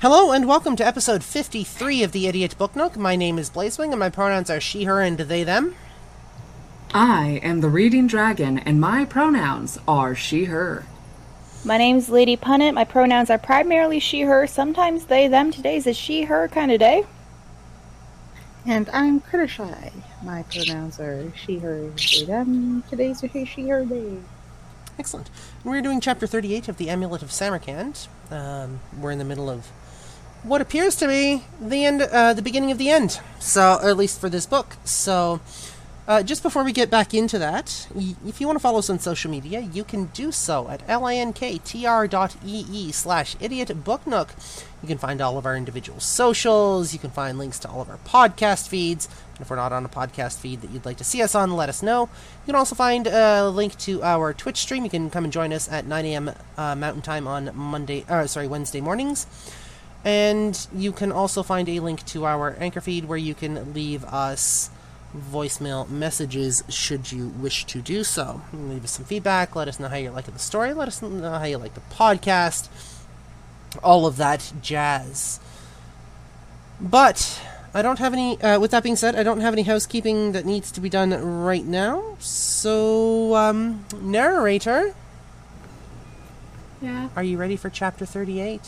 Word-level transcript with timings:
Hello 0.00 0.30
and 0.30 0.46
welcome 0.46 0.76
to 0.76 0.86
episode 0.86 1.24
53 1.24 2.04
of 2.04 2.12
the 2.12 2.28
Idiot 2.28 2.56
Book 2.56 2.76
Nook. 2.76 2.96
My 2.96 3.16
name 3.16 3.36
is 3.36 3.50
Blazewing 3.50 3.90
and 3.90 3.98
my 3.98 4.08
pronouns 4.08 4.48
are 4.48 4.60
she, 4.60 4.84
her, 4.84 5.00
and 5.00 5.18
they, 5.18 5.42
them. 5.42 5.74
I 6.94 7.40
am 7.42 7.62
the 7.62 7.68
Reading 7.68 8.06
Dragon, 8.06 8.60
and 8.60 8.80
my 8.80 9.04
pronouns 9.04 9.76
are 9.88 10.14
she, 10.14 10.44
her. 10.44 10.84
My 11.64 11.78
name's 11.78 12.08
Lady 12.08 12.36
Punit. 12.36 12.74
My 12.74 12.84
pronouns 12.84 13.28
are 13.28 13.38
primarily 13.38 13.98
she, 13.98 14.20
her, 14.20 14.46
sometimes 14.46 15.06
they, 15.06 15.26
them. 15.26 15.50
Today's 15.50 15.84
a 15.88 15.92
she, 15.92 16.22
her 16.22 16.46
kind 16.46 16.70
of 16.70 16.78
day. 16.78 17.04
And 18.64 18.88
I'm 18.90 19.20
Crittershy. 19.20 19.92
My 20.22 20.44
pronouns 20.44 21.00
are 21.00 21.32
she, 21.34 21.58
her, 21.58 21.90
they, 21.90 22.24
them. 22.24 22.84
Today's 22.88 23.24
a 23.24 23.26
he, 23.26 23.44
she, 23.44 23.66
her 23.68 23.84
day. 23.84 24.18
Excellent. 24.96 25.28
And 25.64 25.72
we're 25.72 25.82
doing 25.82 26.00
chapter 26.00 26.28
38 26.28 26.68
of 26.68 26.76
the 26.76 26.88
Amulet 26.88 27.22
of 27.22 27.32
Samarkand. 27.32 28.06
Um, 28.30 28.78
we're 28.96 29.10
in 29.10 29.18
the 29.18 29.24
middle 29.24 29.50
of 29.50 29.68
what 30.42 30.60
appears 30.60 30.96
to 30.96 31.08
be 31.08 31.44
the 31.60 31.84
end, 31.84 32.02
uh, 32.02 32.32
the 32.32 32.42
beginning 32.42 32.70
of 32.70 32.78
the 32.78 32.90
end. 32.90 33.20
So, 33.38 33.78
at 33.82 33.96
least 33.96 34.20
for 34.20 34.28
this 34.28 34.46
book. 34.46 34.76
So, 34.84 35.40
uh, 36.06 36.22
just 36.22 36.42
before 36.42 36.64
we 36.64 36.72
get 36.72 36.90
back 36.90 37.12
into 37.12 37.38
that, 37.38 37.86
y- 37.94 38.14
if 38.26 38.40
you 38.40 38.46
want 38.46 38.58
to 38.58 38.62
follow 38.62 38.78
us 38.78 38.88
on 38.88 38.98
social 38.98 39.30
media, 39.30 39.60
you 39.60 39.84
can 39.84 40.06
do 40.06 40.32
so 40.32 40.68
at 40.68 40.86
linktr.ee 40.86 42.92
slash 42.92 43.36
idiotbooknook. 43.36 44.28
You 44.82 44.88
can 44.88 44.98
find 44.98 45.20
all 45.20 45.36
of 45.36 45.44
our 45.44 45.56
individual 45.56 46.00
socials. 46.00 46.92
You 46.92 46.98
can 46.98 47.10
find 47.10 47.36
links 47.36 47.58
to 47.60 47.68
all 47.68 47.82
of 47.82 47.90
our 47.90 47.98
podcast 48.06 48.68
feeds. 48.68 49.06
And 49.32 49.40
if 49.42 49.50
we're 49.50 49.56
not 49.56 49.72
on 49.72 49.84
a 49.84 49.88
podcast 49.88 50.38
feed 50.38 50.62
that 50.62 50.70
you'd 50.70 50.86
like 50.86 50.96
to 50.98 51.04
see 51.04 51.20
us 51.20 51.34
on, 51.34 51.56
let 51.56 51.68
us 51.68 51.82
know. 51.82 52.02
You 52.02 52.46
can 52.46 52.54
also 52.54 52.74
find 52.74 53.06
a 53.06 53.48
link 53.50 53.76
to 53.78 54.02
our 54.02 54.32
Twitch 54.32 54.58
stream. 54.58 54.84
You 54.84 54.90
can 54.90 55.10
come 55.10 55.24
and 55.24 55.32
join 55.32 55.52
us 55.52 55.70
at 55.70 55.84
9 55.86 56.04
a.m. 56.06 56.30
Uh, 56.56 56.74
Mountain 56.74 57.02
Time 57.02 57.26
on 57.28 57.50
Monday, 57.54 58.04
uh, 58.08 58.26
sorry, 58.26 58.46
Wednesday 58.46 58.80
mornings. 58.80 59.26
And 60.04 60.66
you 60.74 60.92
can 60.92 61.12
also 61.12 61.42
find 61.42 61.68
a 61.68 61.80
link 61.80 62.04
to 62.06 62.24
our 62.24 62.56
Anchor 62.58 62.80
feed 62.80 63.06
where 63.06 63.18
you 63.18 63.34
can 63.34 63.74
leave 63.74 64.04
us 64.04 64.70
voicemail 65.16 65.88
messages 65.88 66.62
should 66.68 67.10
you 67.10 67.28
wish 67.28 67.64
to 67.66 67.80
do 67.80 68.04
so. 68.04 68.42
Leave 68.52 68.84
us 68.84 68.92
some 68.92 69.04
feedback. 69.04 69.56
Let 69.56 69.68
us 69.68 69.80
know 69.80 69.88
how 69.88 69.96
you're 69.96 70.12
liking 70.12 70.34
the 70.34 70.40
story. 70.40 70.72
Let 70.72 70.88
us 70.88 71.02
know 71.02 71.30
how 71.38 71.44
you 71.44 71.58
like 71.58 71.74
the 71.74 71.80
podcast. 71.92 72.68
All 73.82 74.06
of 74.06 74.16
that 74.18 74.52
jazz. 74.62 75.40
But 76.80 77.40
I 77.74 77.82
don't 77.82 77.98
have 77.98 78.12
any. 78.12 78.40
Uh, 78.40 78.58
with 78.60 78.70
that 78.70 78.82
being 78.82 78.96
said, 78.96 79.14
I 79.16 79.22
don't 79.22 79.40
have 79.40 79.52
any 79.52 79.62
housekeeping 79.62 80.32
that 80.32 80.46
needs 80.46 80.70
to 80.72 80.80
be 80.80 80.88
done 80.88 81.10
right 81.42 81.64
now. 81.64 82.16
So, 82.18 83.34
um, 83.34 83.84
narrator, 84.00 84.94
Yeah, 86.80 87.08
are 87.16 87.22
you 87.22 87.36
ready 87.36 87.56
for 87.56 87.68
chapter 87.68 88.06
38? 88.06 88.60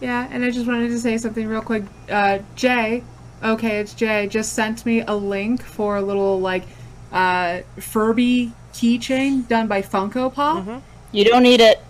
Yeah, 0.00 0.28
and 0.30 0.44
I 0.44 0.50
just 0.50 0.66
wanted 0.66 0.88
to 0.88 0.98
say 0.98 1.18
something 1.18 1.46
real 1.46 1.62
quick. 1.62 1.84
Uh, 2.10 2.38
Jay, 2.56 3.02
okay, 3.42 3.78
it's 3.80 3.94
Jay, 3.94 4.26
just 4.28 4.52
sent 4.52 4.84
me 4.86 5.00
a 5.02 5.14
link 5.14 5.62
for 5.62 5.96
a 5.96 6.02
little, 6.02 6.40
like, 6.40 6.64
uh, 7.12 7.60
Furby 7.78 8.52
keychain 8.72 9.46
done 9.48 9.66
by 9.66 9.82
Funko 9.82 10.32
Pop. 10.32 10.64
You 11.12 11.24
don't 11.24 11.42
need 11.42 11.60
it. 11.60 11.80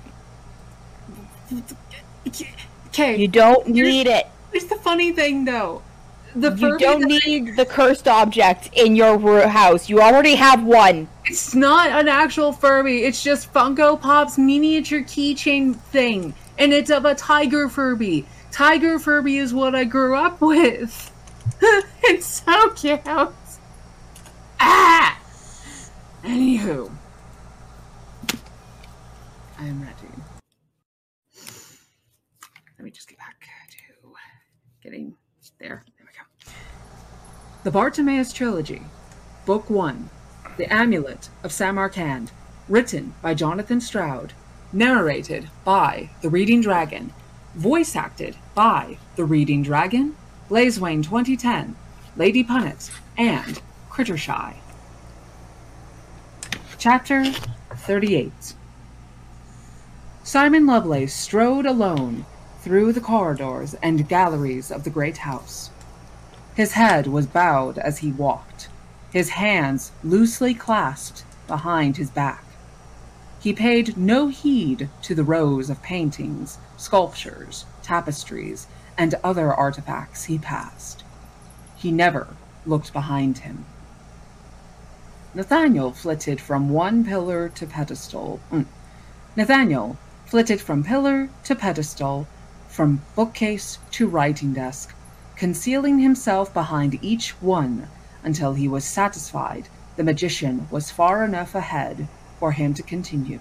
Okay, 2.89 3.17
You 3.17 3.29
don't 3.29 3.67
Here's- 3.67 3.93
need 3.93 4.07
it. 4.07 4.27
here's 4.53 4.65
the 4.65 4.77
funny 4.77 5.13
thing, 5.13 5.45
though. 5.45 5.83
The 6.35 6.51
You 6.51 6.57
Furby 6.57 6.85
don't 6.85 7.01
that 7.09 7.23
I- 7.25 7.27
need 7.27 7.57
the 7.57 7.65
cursed 7.65 8.07
object 8.09 8.71
in 8.75 8.95
your 8.97 9.17
ro- 9.17 9.49
house. 9.49 9.89
You 9.89 10.01
already 10.01 10.35
have 10.35 10.63
one. 10.63 11.09
It's 11.25 11.55
not 11.55 11.89
an 11.91 12.07
actual 12.09 12.53
Furby. 12.53 13.05
It's 13.05 13.23
just 13.23 13.53
Funko 13.53 14.01
Pop's 14.01 14.37
miniature 14.39 15.01
keychain 15.01 15.77
thing, 15.77 16.35
and 16.59 16.73
it's 16.73 16.91
of 16.91 17.05
a 17.05 17.15
tiger 17.15 17.69
Furby. 17.69 18.27
Tiger 18.51 18.99
Furby 18.99 19.39
is 19.39 19.55
what 19.55 19.75
I 19.75 19.85
grew 19.85 20.17
up 20.17 20.41
with. 20.41 21.13
it's 22.03 22.43
so 22.45 22.71
cute. 22.71 23.01
Ah. 24.61 25.21
Anywho, 26.25 26.91
I 29.59 29.65
am 29.65 29.81
ready. 29.81 29.95
Let 32.77 32.85
me 32.85 32.91
just 32.91 33.09
get 33.09 33.19
back 33.19 33.41
to 33.41 34.13
getting 34.83 35.15
there. 35.59 35.85
There 35.97 36.07
we 36.07 36.13
go. 36.13 36.53
The 37.65 37.71
Bartimaeus 37.71 38.33
Trilogy, 38.33 38.83
Book 39.47 39.71
One. 39.71 40.11
The 40.57 40.73
Amulet 40.73 41.29
of 41.45 41.53
Samarkand, 41.53 42.33
written 42.69 43.15
by 43.23 43.35
Jonathan 43.35 43.81
Stroud, 43.81 44.33
narrated 44.73 45.49
by 45.65 46.11
The 46.21 46.29
Reading 46.29 46.61
Dragon, 46.61 47.13
voice 47.55 47.97
acted 47.97 48.37
by 48.55 48.99
The 49.17 49.25
Reading 49.25 49.63
Dragon, 49.63 50.15
Blazewing 50.49 51.03
2010, 51.03 51.75
Lady 52.17 52.45
Punit, 52.45 52.91
and 53.17 53.61
Crittershy. 53.91 54.55
Chapter 56.79 57.33
38 57.75 58.55
Simon 60.23 60.67
Lovelace 60.67 61.15
strode 61.15 61.65
alone 61.65 62.27
through 62.61 62.93
the 62.93 63.01
corridors 63.01 63.75
and 63.83 64.09
galleries 64.09 64.71
of 64.71 64.85
the 64.85 64.91
great 64.91 65.19
house. 65.19 65.71
His 66.55 66.73
head 66.73 67.07
was 67.07 67.27
bowed 67.27 67.79
as 67.79 67.99
he 67.99 68.13
walked, 68.13 68.69
his 69.11 69.31
hands 69.31 69.93
loosely 70.05 70.53
clasped 70.53 71.25
behind 71.47 71.97
his 71.97 72.11
back. 72.11 72.45
He 73.41 73.53
paid 73.53 73.97
no 73.97 74.29
heed 74.29 74.89
to 75.03 75.15
the 75.15 75.23
rows 75.23 75.71
of 75.71 75.83
paintings, 75.83 76.59
sculptures, 76.77 77.67
tapestries, 77.83 78.67
and 78.97 79.15
other 79.23 79.55
artifacts 79.55 80.25
he 80.25 80.39
passed. 80.39 81.05
He 81.77 81.93
never 81.93 82.29
looked 82.67 82.93
behind 82.93 83.39
him. 83.39 83.65
Nathaniel 85.35 85.93
flitted 85.93 86.41
from 86.41 86.71
one 86.71 87.05
pillar 87.05 87.49
to 87.51 87.67
pedestal. 87.67 88.41
mm, 88.51 88.67
Nathaniel 89.37 89.97
flitted 90.27 90.61
from 90.61 90.83
pillar 90.83 91.29
to 91.45 91.55
pedestal, 91.55 92.27
from 92.67 93.03
bookcase 93.15 93.79
to 93.93 94.09
writing 94.09 94.53
desk, 94.53 94.95
concealing 95.37 96.01
himself 96.01 96.53
behind 96.53 96.99
each 97.03 97.31
one 97.41 97.89
until 98.25 98.55
he 98.55 98.67
was 98.67 98.85
satisfied 98.85 99.69
the 99.97 100.05
magician 100.05 100.67
was 100.71 100.91
far 100.91 101.25
enough 101.25 101.55
ahead 101.55 102.09
for 102.39 102.53
him 102.53 102.75
to 102.75 102.83
continue. 102.83 103.41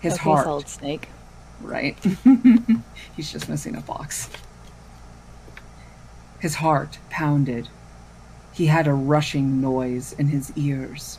His 0.00 0.14
okay, 0.14 0.22
heart, 0.22 0.44
Solid 0.44 0.68
Snake. 0.68 1.08
right? 1.60 1.96
He's 3.16 3.32
just 3.32 3.48
missing 3.48 3.76
a 3.76 3.80
box. 3.80 4.28
His 6.38 6.56
heart 6.56 6.98
pounded. 7.10 7.68
He 8.52 8.66
had 8.66 8.86
a 8.86 8.92
rushing 8.94 9.60
noise 9.60 10.12
in 10.14 10.28
his 10.28 10.52
ears. 10.56 11.18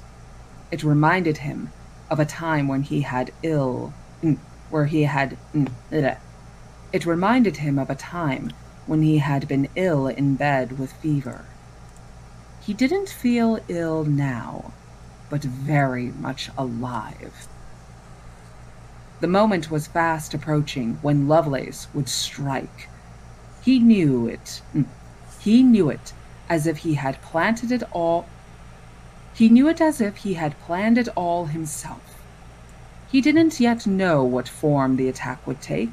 It 0.72 0.84
reminded 0.84 1.38
him 1.40 1.72
of 2.10 2.20
a 2.20 2.26
time 2.26 2.68
when 2.68 2.84
he 2.84 3.02
had 3.02 3.32
ill, 3.44 3.94
mm, 4.24 4.38
where 4.70 4.86
he 4.86 5.04
had. 5.04 5.38
mm. 5.54 5.72
It 6.94 7.06
reminded 7.06 7.58
him 7.58 7.78
of 7.80 7.90
a 7.90 7.96
time 7.96 8.52
when 8.86 9.02
he 9.02 9.18
had 9.20 9.48
been 9.48 9.68
ill 9.76 10.08
in 10.08 10.36
bed 10.36 10.80
with 10.80 10.94
fever. 10.94 11.46
He 12.62 12.74
didn't 12.74 13.10
feel 13.10 13.60
ill 13.68 14.04
now, 14.06 14.74
but 15.30 15.44
very 15.44 16.12
much 16.20 16.50
alive. 16.58 17.48
The 19.20 19.28
moment 19.28 19.72
was 19.72 19.88
fast 19.88 20.34
approaching 20.34 21.00
when 21.02 21.28
Lovelace 21.28 21.88
would 21.94 22.08
strike. 22.08 22.90
He 23.64 23.80
knew 23.80 24.28
it. 24.28 24.62
mm, 24.76 24.86
He 25.40 25.64
knew 25.64 25.90
it 25.90 26.14
as 26.50 26.68
if 26.68 26.78
he 26.78 26.94
had 26.94 27.22
planted 27.22 27.72
it 27.72 27.84
all. 27.92 28.28
He 29.34 29.50
knew 29.50 29.68
it 29.68 29.82
as 29.82 30.00
if 30.02 30.18
he 30.18 30.36
had 30.36 30.60
planned 30.62 30.98
it 30.98 31.10
all 31.16 31.46
himself. 31.48 32.22
He 33.12 33.22
didn't 33.22 33.60
yet 33.60 33.88
know 33.88 34.24
what 34.24 34.48
form 34.48 34.96
the 34.96 35.08
attack 35.08 35.46
would 35.48 35.62
take, 35.62 35.92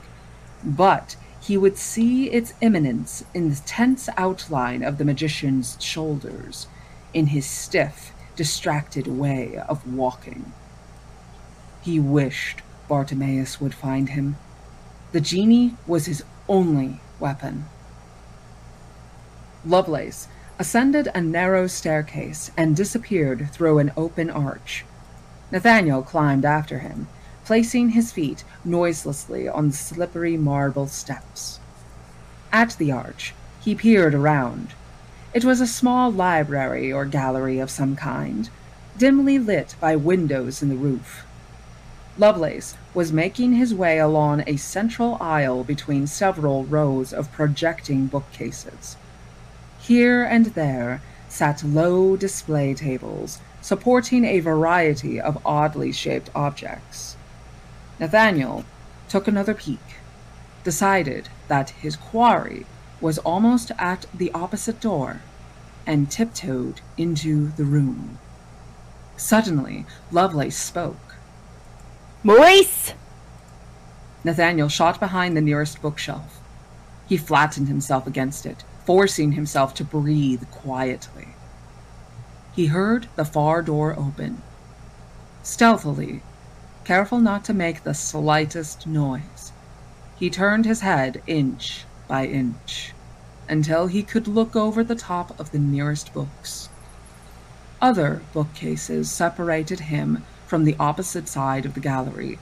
but 0.64 1.16
he 1.40 1.56
would 1.56 1.76
see 1.76 2.30
its 2.30 2.54
imminence 2.60 3.24
in 3.34 3.50
the 3.50 3.60
tense 3.66 4.08
outline 4.16 4.82
of 4.82 4.98
the 4.98 5.04
magician's 5.04 5.76
shoulders, 5.78 6.66
in 7.12 7.28
his 7.28 7.44
stiff, 7.44 8.12
distracted 8.36 9.06
way 9.06 9.56
of 9.56 9.86
walking. 9.86 10.52
He 11.82 12.00
wished 12.00 12.62
Bartimaeus 12.88 13.60
would 13.60 13.74
find 13.74 14.10
him. 14.10 14.36
The 15.12 15.20
genie 15.20 15.76
was 15.86 16.06
his 16.06 16.24
only 16.48 17.00
weapon. 17.20 17.66
Lovelace 19.64 20.28
ascended 20.58 21.08
a 21.14 21.20
narrow 21.20 21.66
staircase 21.66 22.50
and 22.56 22.76
disappeared 22.76 23.50
through 23.50 23.78
an 23.78 23.92
open 23.96 24.30
arch. 24.30 24.84
Nathaniel 25.50 26.02
climbed 26.02 26.44
after 26.44 26.80
him, 26.80 27.08
placing 27.44 27.90
his 27.90 28.12
feet 28.12 28.44
noiselessly 28.64 29.48
on 29.48 29.68
the 29.68 29.76
slippery 29.76 30.36
marble 30.36 30.86
steps. 30.86 31.60
At 32.52 32.76
the 32.78 32.92
arch, 32.92 33.34
he 33.60 33.74
peered 33.74 34.14
around. 34.14 34.74
It 35.34 35.44
was 35.44 35.60
a 35.60 35.66
small 35.66 36.12
library 36.12 36.92
or 36.92 37.04
gallery 37.04 37.58
of 37.58 37.68
some 37.68 37.96
kind, 37.96 38.48
dimly 38.96 39.36
lit 39.40 39.74
by 39.80 39.96
windows 39.96 40.62
in 40.62 40.68
the 40.68 40.76
roof. 40.76 41.26
Lovelace 42.16 42.76
was 42.94 43.12
making 43.12 43.54
his 43.54 43.74
way 43.74 43.98
along 43.98 44.44
a 44.46 44.56
central 44.56 45.18
aisle 45.20 45.64
between 45.64 46.06
several 46.06 46.62
rows 46.62 47.12
of 47.12 47.32
projecting 47.32 48.06
bookcases. 48.06 48.96
Here 49.80 50.22
and 50.22 50.46
there 50.54 51.02
sat 51.28 51.64
low 51.64 52.16
display 52.16 52.72
tables 52.72 53.40
supporting 53.60 54.24
a 54.24 54.38
variety 54.38 55.20
of 55.20 55.44
oddly 55.44 55.90
shaped 55.90 56.30
objects. 56.32 57.16
Nathaniel 57.98 58.64
took 59.08 59.26
another 59.26 59.54
peek, 59.54 59.96
decided 60.62 61.28
that 61.48 61.70
his 61.70 61.96
quarry 61.96 62.66
was 63.00 63.18
almost 63.18 63.70
at 63.78 64.06
the 64.14 64.30
opposite 64.32 64.80
door, 64.80 65.20
and 65.86 66.10
tiptoed 66.10 66.80
into 66.96 67.48
the 67.52 67.64
room. 67.64 68.18
Suddenly, 69.16 69.86
Lovelace 70.10 70.56
spoke. 70.56 71.16
Maurice! 72.22 72.94
Nathaniel 74.24 74.68
shot 74.68 74.98
behind 74.98 75.36
the 75.36 75.42
nearest 75.42 75.82
bookshelf. 75.82 76.40
He 77.06 77.16
flattened 77.16 77.68
himself 77.68 78.06
against 78.06 78.46
it, 78.46 78.64
forcing 78.86 79.32
himself 79.32 79.74
to 79.74 79.84
breathe 79.84 80.44
quietly. 80.50 81.28
He 82.54 82.66
heard 82.66 83.08
the 83.16 83.24
far 83.24 83.60
door 83.60 83.94
open. 83.98 84.42
Stealthily, 85.42 86.22
careful 86.84 87.18
not 87.18 87.44
to 87.44 87.52
make 87.52 87.82
the 87.82 87.94
slightest 87.94 88.86
noise, 88.86 89.52
he 90.16 90.30
turned 90.30 90.64
his 90.64 90.80
head 90.80 91.22
inch 91.26 91.84
by 92.08 92.26
inch 92.26 92.92
until 93.48 93.86
he 93.86 94.02
could 94.02 94.26
look 94.26 94.56
over 94.56 94.82
the 94.82 94.94
top 94.94 95.38
of 95.38 95.50
the 95.50 95.58
nearest 95.58 96.12
books. 96.12 96.68
Other 97.80 98.22
bookcases 98.32 99.10
separated 99.10 99.80
him 99.80 100.24
from 100.46 100.64
the 100.64 100.76
opposite 100.80 101.28
side 101.28 101.66
of 101.66 101.74
the 101.74 101.80
gallery, 101.80 102.38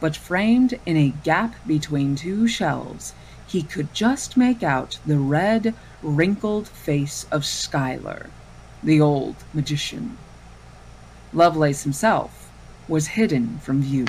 but 0.00 0.16
framed 0.16 0.78
in 0.86 0.96
a 0.96 1.14
gap 1.24 1.54
between 1.66 2.16
two 2.16 2.48
shelves, 2.48 3.12
he 3.46 3.62
could 3.62 3.92
just 3.92 4.36
make 4.36 4.62
out 4.62 4.98
the 5.04 5.18
red, 5.18 5.74
wrinkled 6.02 6.68
face 6.68 7.26
of 7.30 7.44
Schuyler, 7.44 8.30
the 8.82 9.00
old 9.00 9.36
magician. 9.52 10.16
Lovelace 11.32 11.82
himself 11.82 12.50
was 12.86 13.08
hidden 13.08 13.58
from 13.58 13.82
view. 13.82 14.06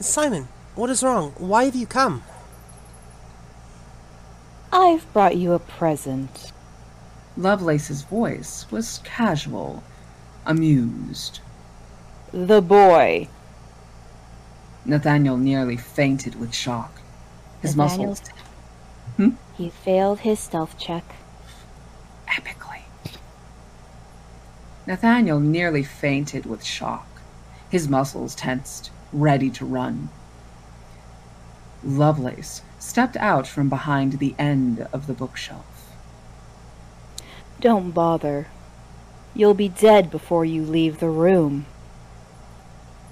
Simon, 0.00 0.48
what 0.80 0.88
is 0.88 1.02
wrong? 1.02 1.34
Why 1.36 1.64
have 1.64 1.76
you 1.76 1.86
come? 1.86 2.22
I've 4.72 5.12
brought 5.12 5.36
you 5.36 5.52
a 5.52 5.58
present. 5.58 6.52
Lovelace's 7.36 8.00
voice 8.00 8.64
was 8.70 9.02
casual, 9.04 9.82
amused. 10.46 11.40
The 12.32 12.62
boy. 12.62 13.28
Nathaniel 14.86 15.36
nearly 15.36 15.76
fainted 15.76 16.40
with 16.40 16.54
shock. 16.54 17.02
His 17.60 17.76
Nathaniel's- 17.76 18.22
muscles 18.22 18.40
hmm? 19.18 19.30
He 19.62 19.68
failed 19.68 20.20
his 20.20 20.38
stealth 20.40 20.78
check. 20.78 21.04
epically. 22.26 22.84
Nathaniel 24.86 25.40
nearly 25.40 25.82
fainted 25.82 26.46
with 26.46 26.64
shock. 26.64 27.06
His 27.68 27.86
muscles 27.86 28.34
tensed, 28.34 28.90
ready 29.12 29.50
to 29.50 29.66
run. 29.66 30.08
Lovelace 31.82 32.62
stepped 32.78 33.16
out 33.16 33.46
from 33.46 33.68
behind 33.68 34.14
the 34.14 34.34
end 34.38 34.86
of 34.92 35.06
the 35.06 35.14
bookshelf. 35.14 35.64
Don't 37.60 37.92
bother. 37.92 38.48
You'll 39.34 39.54
be 39.54 39.68
dead 39.68 40.10
before 40.10 40.44
you 40.44 40.62
leave 40.62 40.98
the 40.98 41.08
room. 41.08 41.66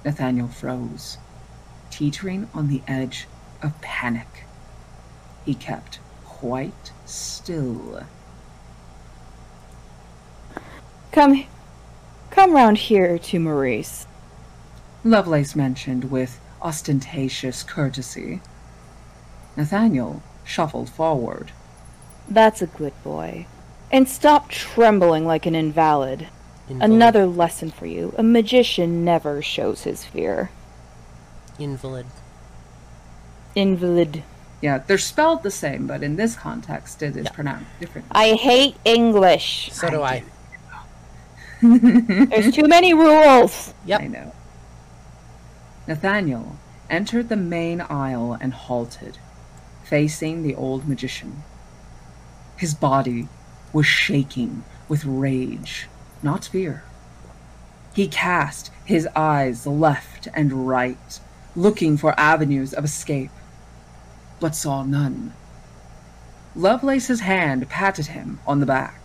Nathaniel 0.05 0.49
froze, 0.49 1.19
teetering 1.91 2.49
on 2.55 2.69
the 2.69 2.83
edge 2.87 3.27
of 3.63 3.81
panic. 3.81 4.45
He 5.45 5.55
kept 5.55 5.99
quite 6.25 6.93
still. 7.05 8.05
Come, 11.13 11.45
come 12.31 12.53
round 12.53 12.79
here 12.79 13.19
to 13.19 13.39
Maurice. 13.39 14.07
Lovelace 15.05 15.57
mentioned 15.57 16.11
with 16.11 16.39
ostentatious 16.61 17.63
courtesy. 17.63 18.41
Nathaniel 19.59 20.23
shuffled 20.45 20.89
forward. 20.89 21.51
That's 22.29 22.63
a 22.63 22.69
good 22.69 22.95
boy. 23.03 23.47
And 23.91 24.09
stop 24.09 24.49
trembling 24.49 25.27
like 25.27 25.47
an 25.47 25.57
invalid. 25.57 26.29
Invalid. 26.69 26.93
Another 26.93 27.27
lesson 27.27 27.73
for 27.73 27.87
you. 27.87 28.15
A 28.17 28.23
magician 28.23 29.05
never 29.05 29.43
shows 29.43 29.83
his 29.83 30.05
fear. 30.05 30.51
Invalid. 31.59 32.07
Invalid. 33.57 34.23
Yeah, 34.63 34.79
they're 34.79 34.97
spelled 34.97 35.43
the 35.43 35.51
same, 35.51 35.89
but 35.89 36.05
in 36.05 36.15
this 36.15 36.37
context, 36.37 37.03
it 37.03 37.17
is 37.17 37.29
pronounced 37.31 37.67
differently. 37.81 38.13
I 38.15 38.35
hate 38.35 38.77
English. 38.85 39.71
So 39.73 39.91
do 39.91 40.03
I. 40.03 40.23
There's 41.61 42.55
too 42.55 42.69
many 42.69 42.95
rules. 42.95 43.75
Yep. 43.87 44.01
I 44.03 44.07
know. 44.07 44.33
Nathaniel 45.89 46.57
entered 46.89 47.29
the 47.29 47.37
main 47.37 47.81
aisle 47.81 48.39
and 48.41 48.55
halted, 48.55 49.19
facing 49.89 50.43
the 50.43 50.55
old 50.55 50.87
magician. 50.87 51.43
His 52.59 52.75
body 52.75 53.29
was 53.73 53.87
shaking 53.87 54.65
with 54.87 55.05
rage, 55.05 55.89
not 56.23 56.45
fear. 56.45 56.83
He 57.95 58.07
cast 58.07 58.71
his 58.85 59.09
eyes 59.17 59.67
left 59.67 60.29
and 60.35 60.69
right, 60.69 61.21
looking 61.57 61.97
for 61.97 62.19
avenues 62.21 62.75
of 62.75 62.85
escape, 62.85 63.31
but 64.41 64.55
saw 64.55 64.85
none. 64.85 65.33
Lovelace's 66.55 67.21
hand 67.21 67.69
patted 67.69 68.07
him 68.07 68.41
on 68.47 68.61
the 68.61 68.67
back. 68.67 69.01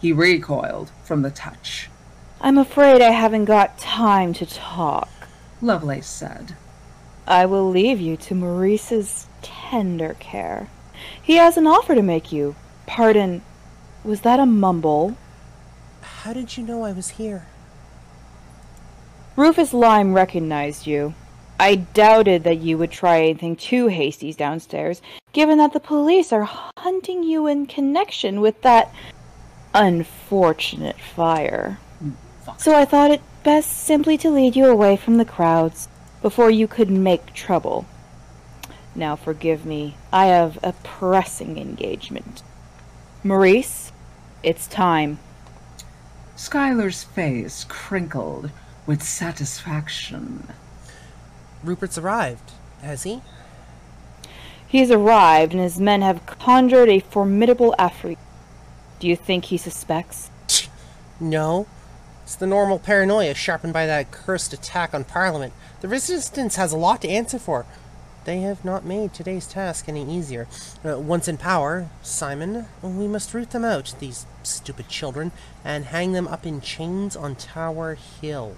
He 0.00 0.12
recoiled 0.12 0.90
from 1.04 1.22
the 1.22 1.30
touch. 1.30 1.88
I'm 2.40 2.58
afraid 2.58 3.00
I 3.00 3.12
haven't 3.12 3.46
got 3.46 3.78
time 3.78 4.34
to 4.34 4.46
talk. 4.46 5.08
Lovelace 5.60 6.06
said, 6.06 6.56
I 7.26 7.46
will 7.46 7.70
leave 7.70 8.00
you 8.00 8.16
to 8.16 8.34
Maurice's 8.34 9.26
tender 9.42 10.16
care. 10.18 10.68
He 11.22 11.36
has 11.36 11.56
an 11.56 11.66
offer 11.66 11.94
to 11.94 12.02
make 12.02 12.32
you. 12.32 12.54
Pardon, 12.86 13.42
was 14.04 14.22
that 14.22 14.40
a 14.40 14.46
mumble? 14.46 15.16
How 16.00 16.32
did 16.32 16.56
you 16.56 16.64
know 16.64 16.84
I 16.84 16.92
was 16.92 17.10
here? 17.10 17.46
Rufus 19.36 19.72
Lime 19.72 20.14
recognized 20.14 20.86
you. 20.86 21.14
I 21.58 21.76
doubted 21.76 22.44
that 22.44 22.60
you 22.60 22.76
would 22.78 22.90
try 22.90 23.20
anything 23.20 23.56
too 23.56 23.86
hasty 23.86 24.32
downstairs, 24.32 25.00
given 25.32 25.58
that 25.58 25.72
the 25.72 25.80
police 25.80 26.32
are 26.32 26.48
hunting 26.76 27.22
you 27.22 27.46
in 27.46 27.66
connection 27.66 28.40
with 28.40 28.62
that 28.62 28.92
unfortunate 29.74 30.98
fire. 30.98 31.78
So 32.58 32.74
I 32.74 32.84
thought 32.84 33.10
it 33.10 33.22
best 33.42 33.84
simply 33.84 34.18
to 34.18 34.30
lead 34.30 34.56
you 34.56 34.66
away 34.66 34.96
from 34.96 35.18
the 35.18 35.24
crowds 35.24 35.88
before 36.20 36.50
you 36.50 36.66
could 36.66 36.90
make 36.90 37.32
trouble. 37.32 37.86
Now 38.94 39.16
forgive 39.16 39.64
me, 39.64 39.96
I 40.12 40.26
have 40.26 40.58
a 40.62 40.72
pressing 40.84 41.58
engagement. 41.58 42.42
Maurice, 43.24 43.92
it's 44.42 44.66
time. 44.66 45.18
Schuyler's 46.36 47.02
face 47.02 47.64
crinkled 47.68 48.50
with 48.86 49.02
satisfaction. 49.02 50.48
Rupert's 51.62 51.96
arrived, 51.96 52.52
has 52.82 53.04
he? 53.04 53.22
He 54.66 54.78
has 54.78 54.90
arrived, 54.90 55.52
and 55.52 55.62
his 55.62 55.78
men 55.78 56.02
have 56.02 56.26
conjured 56.26 56.88
a 56.88 57.00
formidable 57.00 57.74
Afreet. 57.78 58.18
Do 58.98 59.06
you 59.06 59.16
think 59.16 59.46
he 59.46 59.56
suspects? 59.56 60.30
No. 61.20 61.66
It's 62.24 62.34
the 62.34 62.46
normal 62.46 62.78
paranoia 62.78 63.34
sharpened 63.34 63.72
by 63.72 63.86
that 63.86 64.10
cursed 64.10 64.52
attack 64.52 64.94
on 64.94 65.04
Parliament. 65.04 65.52
The 65.80 65.88
Resistance 65.88 66.56
has 66.56 66.72
a 66.72 66.78
lot 66.78 67.02
to 67.02 67.08
answer 67.08 67.38
for. 67.38 67.66
They 68.24 68.40
have 68.40 68.64
not 68.64 68.84
made 68.84 69.12
today's 69.12 69.46
task 69.46 69.88
any 69.88 70.04
easier. 70.08 70.46
Uh, 70.84 70.98
once 70.98 71.28
in 71.28 71.36
power, 71.36 71.88
Simon, 72.02 72.66
we 72.82 73.08
must 73.08 73.34
root 73.34 73.50
them 73.50 73.64
out, 73.64 73.94
these 73.98 74.26
stupid 74.42 74.88
children, 74.88 75.32
and 75.64 75.86
hang 75.86 76.12
them 76.12 76.28
up 76.28 76.46
in 76.46 76.60
chains 76.60 77.16
on 77.16 77.34
Tower 77.34 77.96
Hill. 78.20 78.56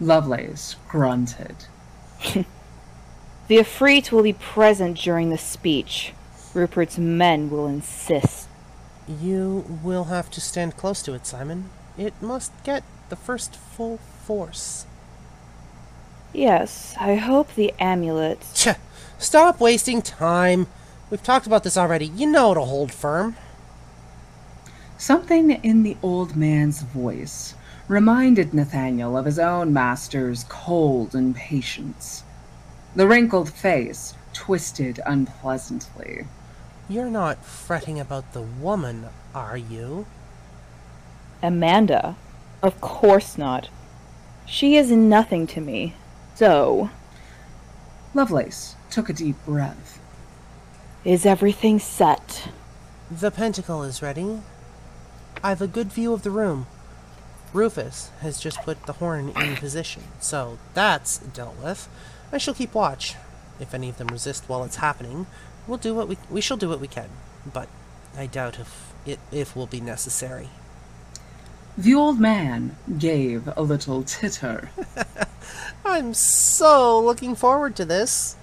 Lovelace 0.00 0.76
grunted. 0.88 1.56
The 3.48 3.56
Afreet 3.56 4.12
will 4.12 4.22
be 4.22 4.34
present 4.34 4.98
during 4.98 5.30
the 5.30 5.38
speech. 5.38 6.12
Rupert's 6.52 6.98
men 6.98 7.48
will 7.48 7.66
insist. 7.66 8.46
You 9.08 9.64
will 9.82 10.04
have 10.04 10.30
to 10.32 10.40
stand 10.42 10.76
close 10.76 11.00
to 11.04 11.14
it, 11.14 11.24
Simon. 11.24 11.70
It 11.96 12.12
must 12.20 12.52
get 12.62 12.84
the 13.08 13.16
first 13.16 13.56
full 13.56 13.96
force. 13.96 14.84
Yes, 16.32 16.94
I 17.00 17.14
hope 17.14 17.54
the 17.54 17.72
amulet. 17.78 18.44
Tch, 18.54 18.68
stop 19.18 19.60
wasting 19.60 20.02
time. 20.02 20.66
We've 21.10 21.22
talked 21.22 21.46
about 21.46 21.64
this 21.64 21.76
already. 21.76 22.06
You 22.06 22.26
know 22.26 22.50
it'll 22.50 22.66
hold 22.66 22.92
firm. 22.92 23.36
Something 24.98 25.50
in 25.50 25.84
the 25.84 25.96
old 26.02 26.36
man's 26.36 26.82
voice 26.82 27.54
reminded 27.88 28.52
Nathaniel 28.52 29.16
of 29.16 29.24
his 29.24 29.38
own 29.38 29.72
master's 29.72 30.44
cold 30.48 31.14
impatience. 31.14 32.24
The 32.94 33.06
wrinkled 33.06 33.50
face 33.50 34.14
twisted 34.32 35.00
unpleasantly. 35.06 36.26
You're 36.88 37.10
not 37.10 37.44
fretting 37.44 37.98
about 37.98 38.32
the 38.32 38.42
woman, 38.42 39.06
are 39.34 39.56
you? 39.56 40.06
Amanda? 41.42 42.16
Of 42.62 42.80
course 42.80 43.38
not. 43.38 43.68
She 44.46 44.76
is 44.76 44.90
nothing 44.90 45.46
to 45.48 45.60
me. 45.60 45.94
So, 46.38 46.88
Lovelace 48.14 48.76
took 48.90 49.08
a 49.08 49.12
deep 49.12 49.34
breath. 49.44 49.98
is 51.04 51.26
everything 51.26 51.80
set? 51.80 52.50
The 53.10 53.32
pentacle 53.32 53.82
is 53.82 54.02
ready. 54.02 54.38
I've 55.42 55.60
a 55.60 55.66
good 55.66 55.92
view 55.92 56.12
of 56.12 56.22
the 56.22 56.30
room. 56.30 56.68
Rufus 57.52 58.12
has 58.20 58.38
just 58.38 58.62
put 58.62 58.86
the 58.86 58.92
horn 58.92 59.30
in 59.30 59.56
position, 59.56 60.04
so 60.20 60.58
that's 60.74 61.18
dealt 61.18 61.60
with. 61.60 61.88
I 62.30 62.38
shall 62.38 62.54
keep 62.54 62.72
watch. 62.72 63.16
If 63.58 63.74
any 63.74 63.88
of 63.88 63.98
them 63.98 64.06
resist 64.06 64.44
while 64.46 64.62
it's 64.62 64.76
happening, 64.76 65.26
we'll 65.66 65.78
do 65.78 65.92
what 65.92 66.06
we 66.06 66.18
we 66.30 66.40
shall 66.40 66.56
do 66.56 66.68
what 66.68 66.78
we 66.78 66.86
can. 66.86 67.08
But 67.52 67.68
I 68.16 68.26
doubt 68.26 68.60
if 68.60 68.92
it 69.04 69.18
if 69.32 69.56
will 69.56 69.66
be 69.66 69.80
necessary. 69.80 70.50
The 71.76 71.94
old 71.94 72.20
man 72.20 72.76
gave 72.96 73.48
a 73.56 73.62
little 73.62 74.04
titter. 74.04 74.70
I'm 75.84 76.14
so 76.14 77.00
looking 77.00 77.34
forward 77.34 77.76
to 77.76 77.84
this. 77.84 78.36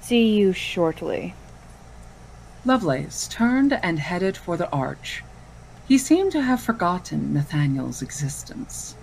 See 0.00 0.34
you 0.34 0.52
shortly. 0.52 1.34
Lovelace 2.64 3.28
turned 3.28 3.72
and 3.72 3.98
headed 3.98 4.36
for 4.36 4.56
the 4.56 4.70
arch. 4.70 5.24
He 5.88 5.98
seemed 5.98 6.32
to 6.32 6.42
have 6.42 6.60
forgotten 6.60 7.34
Nathaniel's 7.34 8.02
existence. 8.02 8.94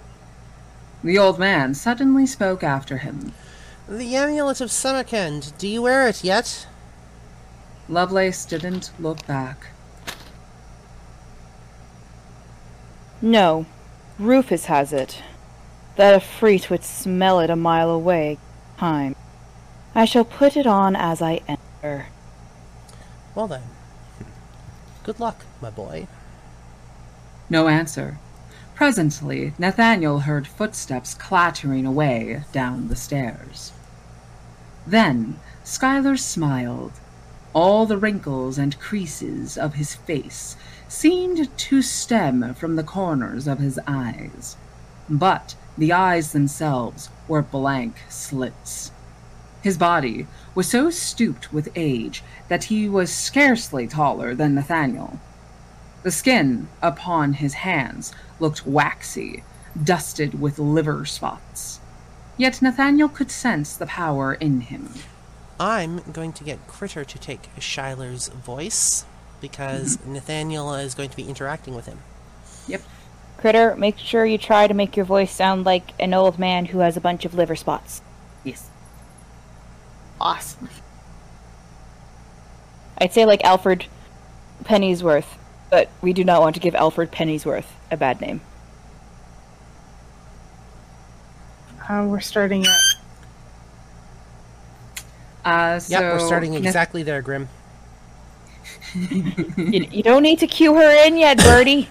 The 1.04 1.18
old 1.18 1.40
man 1.40 1.74
suddenly 1.74 2.26
spoke 2.26 2.64
after 2.64 2.98
him. 2.98 3.34
The 3.88 4.16
amulet 4.16 4.62
of 4.62 4.72
Samarkand. 4.72 5.54
Do 5.58 5.68
you 5.68 5.82
wear 5.82 6.08
it 6.08 6.24
yet? 6.24 6.68
Lovelace 7.88 8.46
didn't 8.46 8.92
look 9.00 9.26
back. 9.26 9.68
No, 13.22 13.66
Rufus 14.18 14.66
has 14.66 14.94
it. 14.94 15.22
That 16.00 16.16
a 16.16 16.20
Efreet 16.20 16.70
would 16.70 16.86
smell 16.86 17.42
it 17.42 17.50
a 17.50 17.58
mile 17.58 17.90
away. 17.90 18.38
Time. 18.78 19.18
I 19.94 20.06
shall 20.06 20.24
put 20.24 20.56
it 20.56 20.66
on 20.66 20.96
as 20.96 21.22
I 21.22 21.42
enter. 21.46 22.06
Well 23.36 23.50
then. 23.50 23.64
Good 25.04 25.20
luck, 25.20 25.44
my 25.62 25.70
boy. 25.70 26.08
No 27.50 27.68
answer. 27.68 28.18
Presently, 28.76 29.52
Nathaniel 29.60 30.22
heard 30.22 30.48
footsteps 30.48 31.14
clattering 31.14 31.86
away 31.86 32.44
down 32.54 32.88
the 32.88 32.96
stairs. 32.96 33.74
Then 34.88 35.38
Schuyler 35.66 36.16
smiled. 36.16 36.94
All 37.52 37.86
the 37.86 37.98
wrinkles 37.98 38.58
and 38.58 38.80
creases 38.80 39.58
of 39.58 39.74
his 39.74 39.96
face 39.96 40.56
seemed 40.88 41.50
to 41.58 41.82
stem 41.82 42.54
from 42.54 42.78
the 42.78 42.86
corners 42.86 43.50
of 43.50 43.60
his 43.60 43.78
eyes. 43.86 44.56
But 45.10 45.56
the 45.80 45.94
eyes 45.94 46.34
themselves 46.34 47.10
were 47.28 47.42
blank 47.42 47.96
slits. 48.10 48.92
His 49.62 49.78
body 49.78 50.28
was 50.54 50.70
so 50.70 50.90
stooped 50.90 51.54
with 51.54 51.72
age 51.76 52.22
that 52.50 52.66
he 52.66 52.90
was 52.90 53.12
scarcely 53.12 53.88
taller 53.88 54.36
than 54.36 54.56
Nathaniel. 54.56 55.20
The 56.04 56.12
skin 56.12 56.68
upon 56.82 57.34
his 57.34 57.56
hands 57.56 58.14
looked 58.40 58.66
waxy, 58.66 59.44
dusted 59.82 60.40
with 60.40 60.60
liver 60.60 61.06
spots. 61.06 61.80
Yet 62.38 62.62
Nathaniel 62.62 63.10
could 63.10 63.32
sense 63.32 63.76
the 63.76 63.86
power 63.86 64.34
in 64.34 64.62
him. 64.62 64.94
I'm 65.60 66.00
going 66.12 66.34
to 66.34 66.44
get 66.44 66.68
Critter 66.68 67.06
to 67.06 67.18
take 67.18 67.50
Shiler's 67.60 68.28
voice 68.30 69.06
because 69.40 69.98
mm-hmm. 69.98 70.14
Nathaniel 70.14 70.74
is 70.74 70.94
going 70.94 71.10
to 71.10 71.18
be 71.18 71.24
interacting 71.24 71.76
with 71.76 71.86
him. 71.86 72.00
Yep. 72.68 72.82
Critter, 73.40 73.74
make 73.78 73.98
sure 73.98 74.26
you 74.26 74.38
try 74.38 74.68
to 74.68 74.74
make 74.74 74.98
your 74.98 75.06
voice 75.06 75.32
sound 75.32 75.66
like 75.66 75.94
an 75.98 76.14
old 76.14 76.38
man 76.38 76.66
who 76.66 76.80
has 76.80 76.98
a 76.98 77.02
bunch 77.02 77.24
of 77.24 77.34
liver 77.34 77.56
spots. 77.56 78.02
Yes. 78.44 78.70
Awesome. 80.20 80.70
I'd 82.98 83.14
say 83.14 83.26
like 83.26 83.42
Alfred 83.46 83.86
Pennyworth, 84.66 85.38
but 85.70 85.90
we 86.02 86.12
do 86.12 86.26
not 86.26 86.42
want 86.42 86.56
to 86.56 86.60
give 86.60 86.76
Alfred 86.76 87.12
Pennyworth 87.14 87.72
a 87.90 87.96
bad 87.96 88.20
name. 88.20 88.42
Uh, 91.90 92.06
we're 92.08 92.20
starting 92.20 92.66
at 92.66 92.80
Uh, 95.46 95.80
so 95.80 95.94
Yep, 95.94 96.02
we're 96.14 96.28
starting 96.28 96.52
Nath- 96.52 96.66
exactly 96.66 97.04
there, 97.04 97.22
Grim. 97.22 97.48
you, 98.94 99.88
you 99.90 100.04
don't 100.04 100.24
need 100.24 100.40
to 100.40 100.48
cue 100.48 100.76
her 100.76 101.06
in 101.08 101.18
yet, 101.18 101.38
Birdie. 101.38 101.90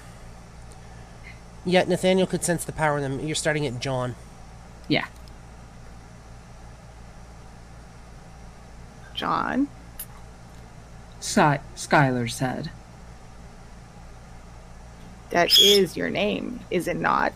Yet 1.69 1.87
Nathaniel 1.87 2.27
could 2.27 2.43
sense 2.43 2.65
the 2.65 2.73
power 2.73 2.97
in 2.97 3.03
them. 3.03 3.21
You're 3.27 3.35
starting 3.35 3.67
at 3.67 3.79
John. 3.79 4.15
Yeah. 4.89 5.05
John. 9.15 9.69
Sky- 11.21 11.61
Schuyler 11.75 12.27
said. 12.27 12.71
That 15.29 15.59
is 15.59 15.95
your 15.95 16.09
name, 16.09 16.61
is 16.71 16.89
it 16.89 16.97
not? 16.97 17.35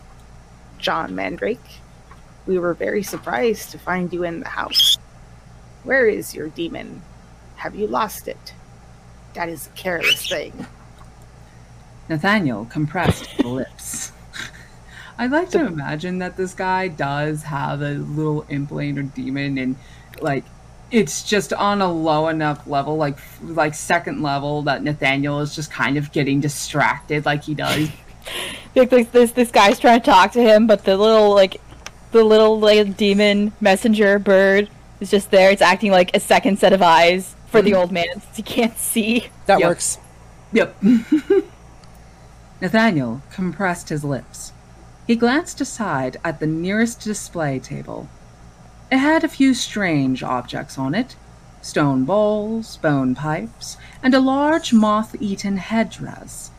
John 0.78 1.14
Mandrake. 1.14 1.60
We 2.46 2.58
were 2.58 2.72
very 2.72 3.02
surprised 3.02 3.70
to 3.72 3.78
find 3.78 4.10
you 4.14 4.24
in 4.24 4.40
the 4.40 4.48
house. 4.48 4.96
Where 5.84 6.06
is 6.06 6.34
your 6.34 6.48
demon? 6.48 7.02
Have 7.56 7.74
you 7.74 7.86
lost 7.86 8.28
it? 8.28 8.54
That 9.34 9.50
is 9.50 9.66
a 9.66 9.70
careless 9.70 10.26
thing. 10.26 10.66
Nathaniel 12.08 12.64
compressed 12.64 13.26
his 13.26 13.44
lips. 13.44 14.11
I 15.22 15.26
like 15.26 15.50
to 15.50 15.64
imagine 15.64 16.18
that 16.18 16.36
this 16.36 16.52
guy 16.52 16.88
does 16.88 17.44
have 17.44 17.80
a 17.80 17.92
little 17.92 18.44
implant 18.48 18.98
or 18.98 19.02
demon, 19.04 19.56
and 19.56 19.76
like 20.20 20.42
it's 20.90 21.22
just 21.22 21.52
on 21.52 21.80
a 21.80 21.92
low 21.92 22.26
enough 22.26 22.66
level, 22.66 22.96
like 22.96 23.18
like 23.40 23.76
second 23.76 24.20
level, 24.20 24.62
that 24.62 24.82
Nathaniel 24.82 25.38
is 25.38 25.54
just 25.54 25.70
kind 25.70 25.96
of 25.96 26.10
getting 26.10 26.40
distracted, 26.40 27.24
like 27.24 27.44
he 27.44 27.54
does. 27.54 27.88
Like 28.74 28.88
this, 28.88 29.08
this 29.08 29.32
this 29.32 29.50
guy's 29.50 29.78
trying 29.78 30.00
to 30.00 30.06
talk 30.06 30.32
to 30.32 30.42
him, 30.42 30.66
but 30.66 30.84
the 30.84 30.96
little 30.96 31.34
like 31.34 31.60
the 32.10 32.24
little 32.24 32.58
like 32.58 32.96
demon 32.96 33.52
messenger 33.60 34.18
bird 34.18 34.70
is 34.98 35.10
just 35.10 35.30
there. 35.30 35.50
It's 35.50 35.60
acting 35.60 35.90
like 35.90 36.16
a 36.16 36.20
second 36.20 36.58
set 36.58 36.72
of 36.72 36.80
eyes 36.80 37.36
for 37.48 37.60
the 37.60 37.72
mm-hmm. 37.72 37.80
old 37.80 37.92
man 37.92 38.06
since 38.12 38.36
he 38.36 38.42
can't 38.42 38.78
see. 38.78 39.26
That 39.46 39.60
Yep. 39.60 39.68
works. 39.68 39.98
Yep. 40.52 40.82
Nathaniel 42.62 43.20
compressed 43.30 43.90
his 43.90 44.04
lips. 44.04 44.52
He 45.06 45.16
glanced 45.16 45.60
aside 45.60 46.16
at 46.24 46.38
the 46.38 46.46
nearest 46.46 47.00
display 47.00 47.58
table. 47.58 48.08
It 48.90 48.98
had 48.98 49.24
a 49.24 49.28
few 49.28 49.54
strange 49.54 50.22
objects 50.22 50.78
on 50.78 50.94
it 50.94 51.16
stone 51.62 52.04
bowls, 52.04 52.76
bone 52.78 53.14
pipes, 53.14 53.76
and 54.02 54.14
a 54.14 54.20
large 54.20 54.72
moth 54.72 55.14
eaten 55.20 55.56
headdress, 55.58 56.50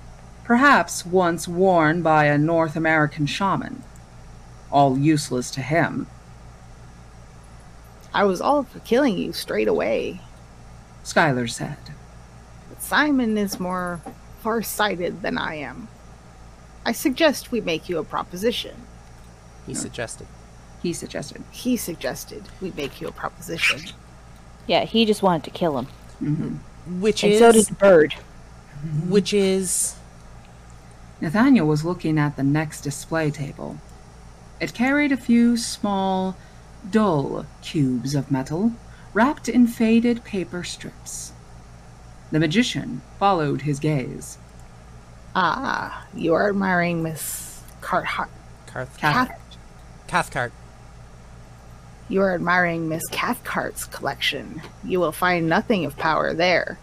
perhaps 0.45 1.05
once 1.05 1.45
worn 1.47 2.01
by 2.01 2.25
a 2.25 2.37
North 2.37 2.75
American 2.77 3.25
shaman. 3.25 3.83
All 4.71 4.97
useless 4.97 5.51
to 5.51 5.61
him. 5.61 6.07
I 8.13 8.23
was 8.23 8.39
all 8.39 8.63
for 8.63 8.79
killing 8.79 9.17
you 9.17 9.33
straight 9.33 9.67
away, 9.67 10.21
Schuyler 11.03 11.47
said. 11.47 11.77
but 12.69 12.81
Simon 12.81 13.37
is 13.37 13.59
more 13.59 13.99
far-sighted 14.41 15.21
than 15.21 15.37
I 15.37 15.55
am. 15.55 15.89
I 16.85 16.91
suggest 16.91 17.51
we 17.51 17.61
make 17.61 17.87
you 17.89 17.97
a 17.97 18.03
proposition. 18.03 18.75
He 19.65 19.73
suggested. 19.73 20.27
He 20.81 20.91
suggested. 20.93 21.43
He 21.51 21.77
suggested 21.77 22.43
we 22.61 22.71
make 22.71 22.99
you 22.99 23.07
a 23.07 23.11
proposition. 23.11 23.81
Yeah, 24.67 24.83
he 24.85 25.05
just 25.05 25.23
wanted 25.23 25.43
to 25.45 25.51
kill 25.51 25.77
him, 25.77 25.87
mm-hmm. 26.21 27.01
Which 27.01 27.23
and 27.23 27.33
is 27.33 27.39
so 27.39 27.51
did 27.51 27.65
the 27.65 27.75
bird. 27.75 28.15
Mm-hmm. 28.85 29.11
which 29.11 29.33
is 29.33 29.95
Nathaniel 31.21 31.65
was 31.65 31.85
looking 31.85 32.19
at 32.19 32.35
the 32.35 32.43
next 32.43 32.81
display 32.81 33.31
table. 33.31 33.77
It 34.59 34.73
carried 34.73 35.13
a 35.13 35.17
few 35.17 35.55
small, 35.55 36.35
dull 36.91 37.45
cubes 37.61 38.13
of 38.13 38.29
metal 38.29 38.73
wrapped 39.13 39.47
in 39.47 39.67
faded 39.67 40.25
paper 40.25 40.65
strips. 40.65 41.31
The 42.31 42.39
magician 42.39 43.01
followed 43.19 43.61
his 43.61 43.79
gaze. 43.79 44.37
Ah, 45.35 46.05
you 46.13 46.33
are 46.33 46.49
admiring 46.49 47.01
Miss 47.03 47.61
Carthart. 47.81 48.29
Carth- 48.67 48.97
Cath- 48.97 49.31
Cathcart. 50.07 50.51
You 52.09 52.21
are 52.21 52.35
admiring 52.35 52.89
Miss 52.89 53.03
Cathcart's 53.09 53.85
collection. 53.85 54.61
You 54.83 54.99
will 54.99 55.11
find 55.11 55.47
nothing 55.49 55.85
of 55.85 55.97
power 55.97 56.33
there. 56.33 56.77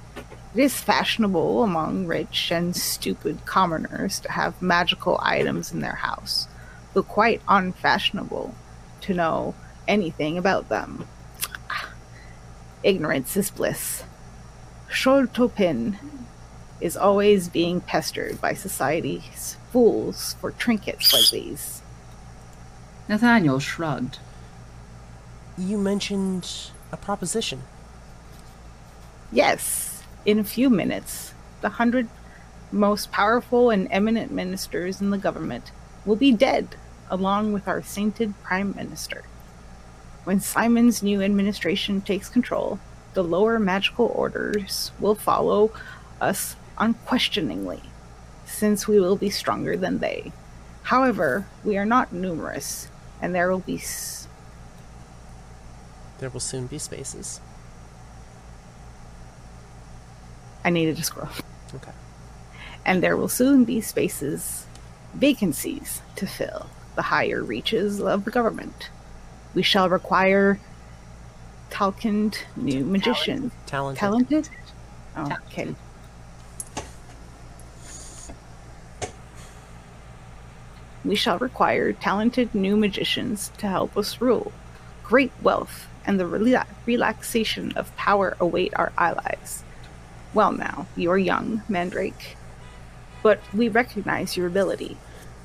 It 0.55 0.61
is 0.63 0.81
fashionable 0.81 1.63
among 1.63 2.07
rich 2.07 2.51
and 2.51 2.75
stupid 2.75 3.45
commoners 3.45 4.19
to 4.21 4.33
have 4.33 4.61
magical 4.61 5.21
items 5.23 5.71
in 5.73 5.81
their 5.81 5.95
house, 5.97 6.49
but 6.93 7.07
quite 7.07 7.41
unfashionable 7.49 8.55
to 9.03 9.15
know 9.15 9.55
anything 9.87 10.37
about 10.37 10.69
them. 10.69 11.07
Ignorance 12.83 13.37
is 13.37 13.51
bliss. 13.51 14.03
Sholto 14.89 15.47
Pinn 15.49 15.99
is 16.81 16.97
always 16.97 17.49
being 17.49 17.81
pestered 17.81 18.41
by 18.41 18.55
society's 18.55 19.57
fools 19.73 20.35
for 20.41 20.51
trinkets 20.51 21.13
like 21.13 21.31
these. 21.31 21.83
Nathaniel 23.09 23.59
shrugged. 23.59 24.19
You 25.59 25.79
mentioned 25.79 26.71
a 26.93 26.97
proposition. 26.97 27.63
Yes, 29.33 30.03
in 30.25 30.39
a 30.39 30.45
few 30.45 30.71
minutes, 30.71 31.35
the 31.61 31.71
hundred 31.71 32.09
most 32.73 33.11
powerful 33.11 33.71
and 33.71 33.89
eminent 33.91 34.31
ministers 34.31 35.01
in 35.01 35.11
the 35.11 35.19
government 35.19 35.73
will 36.07 36.17
be 36.17 36.33
dead, 36.33 36.77
along 37.11 37.53
with 37.53 37.67
our 37.69 37.83
sainted 37.83 38.33
prime 38.43 38.75
minister. 38.77 39.25
When 40.25 40.41
Simon's 40.41 41.03
new 41.03 41.23
administration 41.23 42.01
takes 42.01 42.29
control, 42.29 42.79
the 43.15 43.25
lower 43.25 43.59
magical 43.59 44.07
orders 44.15 44.93
will 45.01 45.15
follow 45.15 45.73
us 46.21 46.55
unquestioningly, 46.81 47.83
since 48.47 48.89
we 48.89 48.99
will 48.99 49.17
be 49.17 49.31
stronger 49.31 49.77
than 49.77 49.99
they. 49.99 50.33
However, 50.85 51.47
we 51.63 51.77
are 51.79 51.85
not 51.85 52.13
numerous, 52.13 52.89
and 53.23 53.33
there 53.35 53.49
will 53.51 53.61
be. 53.61 53.77
S- 53.77 54.27
There 56.19 56.31
will 56.31 56.41
soon 56.41 56.67
be 56.67 56.79
spaces. 56.79 57.41
I 60.65 60.71
needed 60.71 60.97
to 60.97 61.05
scroll. 61.05 61.29
Okay. 61.75 61.93
and 62.85 63.03
there 63.03 63.17
will 63.17 63.29
soon 63.29 63.65
be 63.65 63.81
spaces, 63.81 64.67
vacancies 65.15 66.03
to 66.17 66.27
fill 66.27 66.67
the 66.97 67.03
higher 67.03 67.43
reaches 67.45 68.01
of 68.01 68.25
the 68.25 68.31
government. 68.31 68.91
We 69.55 69.63
shall 69.63 69.89
require 69.89 70.59
talcant 71.71 72.39
new 72.57 72.85
magician. 72.85 73.53
Talented. 73.67 74.01
Talented? 74.01 74.49
Oh, 75.17 75.37
okay. 75.47 75.75
We 81.05 81.15
shall 81.17 81.39
require 81.39 81.93
talented 81.93 82.55
new 82.55 82.77
magicians 82.77 83.51
to 83.59 83.67
help 83.67 83.97
us 83.97 84.21
rule. 84.21 84.53
Great 85.03 85.33
wealth 85.43 85.87
and 86.07 86.19
the 86.19 86.25
rela- 86.25 86.67
relaxation 86.87 87.73
of 87.77 87.95
power 87.97 88.37
await 88.41 88.73
our 88.77 88.93
allies. 88.99 89.65
Well, 90.35 90.53
now, 90.53 90.87
you 90.97 91.11
are 91.11 91.19
young, 91.19 91.63
Mandrake, 91.69 92.37
but 93.23 93.41
we 93.53 93.69
recognize 93.69 94.37
your 94.37 94.47
ability. 94.47 94.97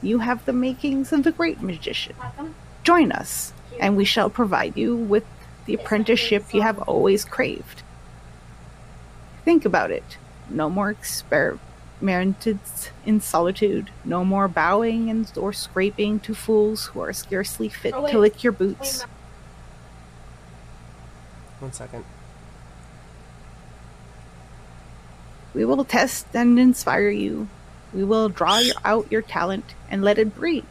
You 0.02 0.20
have 0.20 0.46
the 0.46 0.54
makings 0.54 1.12
of 1.12 1.26
a 1.26 1.32
great 1.32 1.62
magician. 1.62 2.16
Join 2.84 3.12
us, 3.12 3.54
and 3.80 3.98
we 3.98 4.06
shall 4.06 4.30
provide 4.30 4.78
you 4.78 4.96
with 4.96 5.26
the 5.66 5.74
apprenticeship 5.74 6.54
you 6.54 6.62
have 6.62 6.80
always 6.80 7.26
craved. 7.26 7.82
Think 9.44 9.66
about 9.66 9.92
it. 9.92 10.18
No 10.50 10.70
more 10.70 10.90
experimented 11.96 12.60
in 13.06 13.22
solitude. 13.22 13.90
No 14.04 14.26
more 14.26 14.48
bowing 14.48 15.10
and 15.10 15.32
or 15.38 15.54
scraping 15.54 16.20
to 16.22 16.36
fools 16.36 16.88
who 16.88 17.00
are 17.00 17.14
scarcely 17.14 17.70
fit 17.70 17.92
to 17.92 18.20
lick 18.20 18.44
your 18.44 18.54
boots. 18.54 19.04
One 21.60 21.72
second. 21.72 22.04
We 25.54 25.64
will 25.64 25.86
test 25.86 26.28
and 26.34 26.60
inspire 26.60 27.10
you. 27.10 27.48
We 27.94 28.04
will 28.04 28.28
draw 28.28 28.58
your, 28.58 28.76
out 28.84 29.10
your 29.10 29.22
talent 29.22 29.74
and 29.90 30.04
let 30.04 30.18
it 30.18 30.36
breathe. 30.36 30.66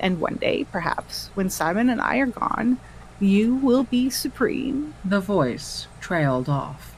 And 0.00 0.20
one 0.20 0.36
day, 0.36 0.64
perhaps, 0.64 1.28
when 1.34 1.50
Simon 1.50 1.90
and 1.90 2.00
I 2.00 2.18
are 2.18 2.26
gone, 2.26 2.78
you 3.20 3.54
will 3.54 3.84
be 3.84 4.08
supreme. 4.08 4.94
The 5.04 5.20
voice 5.20 5.88
trailed 6.00 6.48
off, 6.48 6.96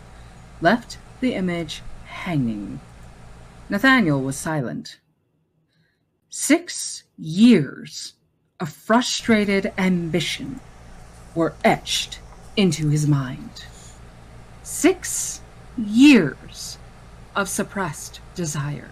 left 0.60 0.98
the 1.20 1.34
image 1.34 1.82
hanging. 2.04 2.80
Nathaniel 3.70 4.20
was 4.20 4.36
silent. 4.36 4.98
Six 6.28 7.04
years 7.16 8.14
of 8.58 8.68
frustrated 8.68 9.72
ambition 9.78 10.58
were 11.36 11.54
etched 11.64 12.18
into 12.56 12.88
his 12.88 13.06
mind. 13.06 13.64
Six 14.64 15.40
years 15.78 16.78
of 17.36 17.48
suppressed 17.48 18.18
desire. 18.34 18.90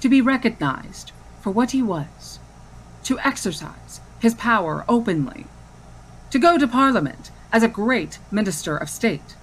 To 0.00 0.10
be 0.10 0.20
recognized 0.20 1.12
for 1.40 1.50
what 1.50 1.70
he 1.70 1.82
was, 1.82 2.40
to 3.04 3.18
exercise 3.20 4.02
his 4.20 4.34
power 4.34 4.84
openly, 4.90 5.46
to 6.30 6.38
go 6.38 6.58
to 6.58 6.68
Parliament 6.68 7.30
as 7.50 7.62
a 7.62 7.68
great 7.68 8.18
minister 8.30 8.76
of 8.76 8.90
state. 8.90 9.36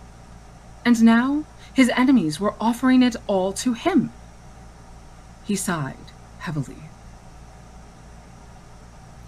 And 0.86 1.02
now 1.04 1.44
his 1.74 1.90
enemies 1.96 2.40
were 2.40 2.56
offering 2.60 3.02
it 3.02 3.16
all 3.28 3.54
to 3.54 3.74
him. 3.74 4.12
He 5.46 5.56
sighed 5.56 5.96
heavily. 6.40 6.90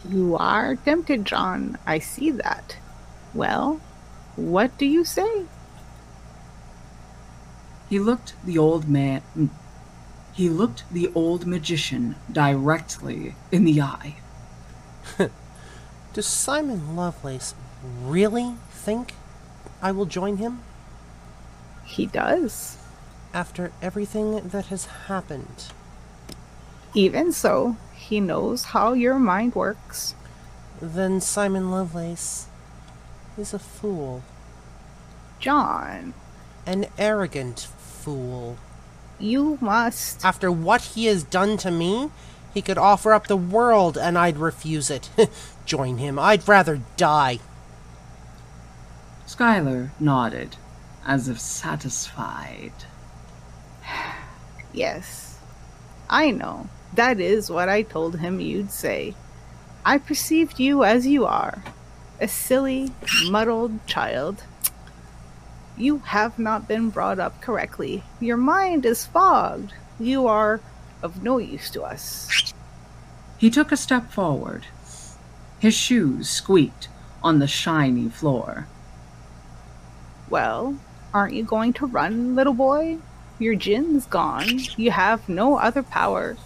You 0.07 0.35
are 0.35 0.75
tempted, 0.75 1.25
John. 1.25 1.77
I 1.85 1.99
see 1.99 2.31
that. 2.31 2.77
Well, 3.33 3.79
what 4.35 4.77
do 4.77 4.85
you 4.85 5.05
say? 5.05 5.45
He 7.89 7.99
looked 7.99 8.33
the 8.43 8.57
old 8.57 8.89
man. 8.89 9.21
Mm, 9.37 9.49
he 10.33 10.49
looked 10.49 10.83
the 10.91 11.11
old 11.15 11.45
magician 11.45 12.15
directly 12.31 13.35
in 13.51 13.63
the 13.63 13.81
eye. 13.81 14.17
Does 16.13 16.25
Simon 16.25 16.95
Lovelace 16.95 17.55
really 17.83 18.55
think 18.71 19.13
I 19.81 19.91
will 19.91 20.05
join 20.05 20.37
him 20.37 20.61
He 21.93 22.05
does. 22.07 22.77
after 23.35 23.71
everything 23.81 24.47
that 24.49 24.67
has 24.67 24.85
happened? 25.07 25.65
Even 26.93 27.31
so, 27.31 27.77
he 27.95 28.19
knows 28.19 28.65
how 28.65 28.93
your 28.93 29.17
mind 29.19 29.55
works. 29.55 30.13
Then 30.81 31.19
Simon 31.21 31.71
Lovelace 31.71 32.47
is 33.37 33.53
a 33.53 33.59
fool. 33.59 34.21
John, 35.39 36.13
An 36.65 36.85
arrogant 36.97 37.59
fool. 37.59 38.57
you 39.19 39.57
must. 39.61 40.23
After 40.25 40.51
what 40.51 40.81
he 40.95 41.05
has 41.05 41.23
done 41.23 41.57
to 41.57 41.71
me, 41.71 42.09
he 42.53 42.61
could 42.61 42.77
offer 42.77 43.13
up 43.13 43.27
the 43.27 43.37
world 43.37 43.97
and 43.97 44.17
I'd 44.17 44.37
refuse 44.37 44.89
it. 44.91 45.09
Join 45.65 45.97
him. 45.97 46.17
I'd 46.19 46.47
rather 46.47 46.81
die. 46.97 47.39
Schuyler 49.25 49.91
nodded, 49.99 50.55
as 51.05 51.27
if 51.27 51.39
satisfied. 51.39 52.73
Yes, 54.73 55.37
I 56.09 56.31
know. 56.31 56.67
That 56.93 57.19
is 57.19 57.51
what 57.51 57.69
I 57.69 57.83
told 57.83 58.19
him 58.19 58.39
you'd 58.39 58.71
say. 58.71 59.13
I 59.85 59.97
perceived 59.97 60.59
you 60.59 60.83
as 60.83 61.05
you 61.05 61.25
are 61.25 61.63
a 62.19 62.27
silly, 62.27 62.91
muddled 63.29 63.85
child. 63.85 64.43
You 65.75 65.97
have 65.99 66.39
not 66.39 66.67
been 66.67 66.89
brought 66.89 67.19
up 67.19 67.41
correctly. 67.41 68.03
Your 68.19 68.37
mind 68.37 68.85
is 68.85 69.05
fogged. 69.05 69.73
You 69.99 70.27
are 70.27 70.61
of 71.01 71.21
no 71.21 71.37
use 71.37 71.69
to 71.71 71.83
us. 71.83 72.53
He 73.37 73.49
took 73.49 73.71
a 73.71 73.77
step 73.77 74.11
forward. 74.11 74.67
His 75.59 75.73
shoes 75.73 76.29
squeaked 76.29 76.87
on 77.21 77.39
the 77.39 77.47
shiny 77.47 78.09
floor. 78.09 78.67
Well, 80.29 80.77
aren't 81.13 81.33
you 81.33 81.43
going 81.43 81.73
to 81.73 81.85
run, 81.85 82.35
little 82.35 82.53
boy? 82.53 82.97
Your 83.39 83.55
gin's 83.55 84.05
gone. 84.05 84.47
You 84.77 84.91
have 84.91 85.27
no 85.27 85.57
other 85.57 85.83
power. 85.83 86.37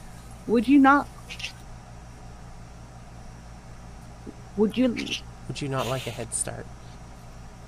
Would 0.48 0.68
you 0.68 0.80
not? 0.80 1.08
Would 4.56 4.78
you? 4.78 4.96
Would 5.48 5.62
you 5.62 5.68
not 5.70 5.88
like 5.88 6.08
a 6.08 6.12
head 6.12 6.34
start? 6.34 6.66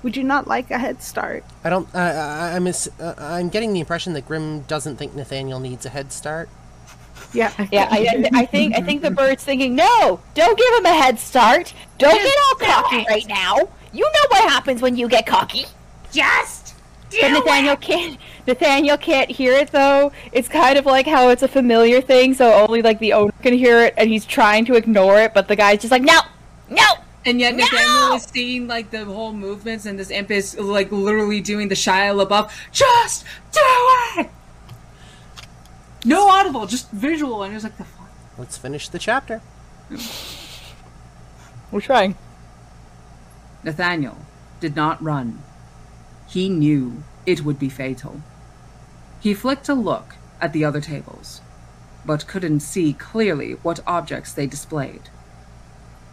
Would 0.02 0.16
you 0.16 0.24
not 0.24 0.46
like 0.48 0.70
a 0.70 0.78
head 0.78 1.02
start? 1.02 1.44
I 1.62 1.70
don't. 1.70 1.86
Uh, 1.94 1.98
I, 1.98 2.56
I'm. 2.56 2.66
ass- 2.66 2.88
Uh, 2.98 3.14
I'm 3.18 3.48
getting 3.48 3.72
the 3.72 3.80
impression 3.80 4.12
that 4.14 4.26
Grim 4.26 4.62
doesn't 4.62 4.96
think 4.96 5.14
Nathaniel 5.14 5.60
needs 5.60 5.86
a 5.86 5.90
head 5.90 6.12
start. 6.12 6.48
Yeah. 7.32 7.52
Yeah, 7.70 7.86
I, 7.90 8.28
I 8.34 8.46
think 8.46 8.74
I 8.74 8.80
think 8.80 9.02
the 9.02 9.10
bird's 9.10 9.44
thinking, 9.44 9.74
no, 9.76 10.20
don't 10.34 10.58
give 10.58 10.74
him 10.78 10.86
a 10.86 10.94
head 10.94 11.18
start. 11.18 11.72
Don't 11.98 12.14
get 12.14 12.34
all 12.48 12.66
cocky 12.66 13.04
right 13.08 13.28
now. 13.28 13.56
You 13.92 14.02
know 14.04 14.26
what 14.30 14.48
happens 14.50 14.80
when 14.82 14.96
you 14.96 15.06
get 15.08 15.26
cocky. 15.26 15.66
Just 16.12 16.59
do 16.59 16.59
But 17.10 17.32
Nathaniel 17.32 17.76
can't. 17.76 18.18
Nathaniel 18.46 18.96
can't 18.96 19.30
hear 19.30 19.52
it 19.54 19.72
though. 19.72 20.12
It's 20.32 20.48
kind 20.48 20.78
of 20.78 20.86
like 20.86 21.06
how 21.06 21.28
it's 21.30 21.42
a 21.42 21.48
familiar 21.48 22.00
thing, 22.00 22.34
so 22.34 22.52
only 22.52 22.82
like 22.82 22.98
the 22.98 23.12
owner 23.12 23.32
can 23.42 23.52
hear 23.52 23.80
it, 23.82 23.94
and 23.96 24.08
he's 24.08 24.24
trying 24.24 24.64
to 24.66 24.74
ignore 24.74 25.18
it, 25.20 25.34
but 25.34 25.48
the 25.48 25.56
guy's 25.56 25.80
just 25.80 25.90
like, 25.90 26.02
no, 26.02 26.20
no, 26.68 26.84
And 27.24 27.38
yet 27.38 27.54
Nathaniel 27.54 28.14
is 28.14 28.22
seeing 28.24 28.66
like 28.66 28.90
the 28.90 29.04
whole 29.04 29.32
movements, 29.32 29.84
and 29.84 29.98
this 29.98 30.10
imp 30.10 30.30
is 30.30 30.58
like 30.58 30.90
literally 30.90 31.40
doing 31.40 31.68
the 31.68 31.74
Shia 31.74 32.14
LaBeouf. 32.14 32.50
Just 32.72 33.24
do 33.52 33.60
it. 34.20 34.30
No 36.04 36.28
audible, 36.28 36.66
just 36.66 36.90
visual, 36.90 37.42
and 37.42 37.54
it's 37.54 37.64
like 37.64 37.76
the 37.76 37.84
fuck. 37.84 38.08
Let's 38.38 38.56
finish 38.56 38.88
the 38.88 38.98
chapter. 38.98 39.42
We're 41.70 41.82
trying. 41.82 42.16
Nathaniel 43.62 44.16
did 44.60 44.74
not 44.74 45.02
run. 45.02 45.42
He 46.30 46.48
knew 46.48 47.02
it 47.26 47.44
would 47.44 47.58
be 47.58 47.68
fatal. 47.68 48.22
He 49.20 49.34
flicked 49.34 49.68
a 49.68 49.74
look 49.74 50.14
at 50.40 50.52
the 50.52 50.64
other 50.64 50.80
tables, 50.80 51.40
but 52.06 52.28
couldn't 52.28 52.60
see 52.60 52.92
clearly 52.92 53.54
what 53.62 53.80
objects 53.84 54.32
they 54.32 54.46
displayed. 54.46 55.02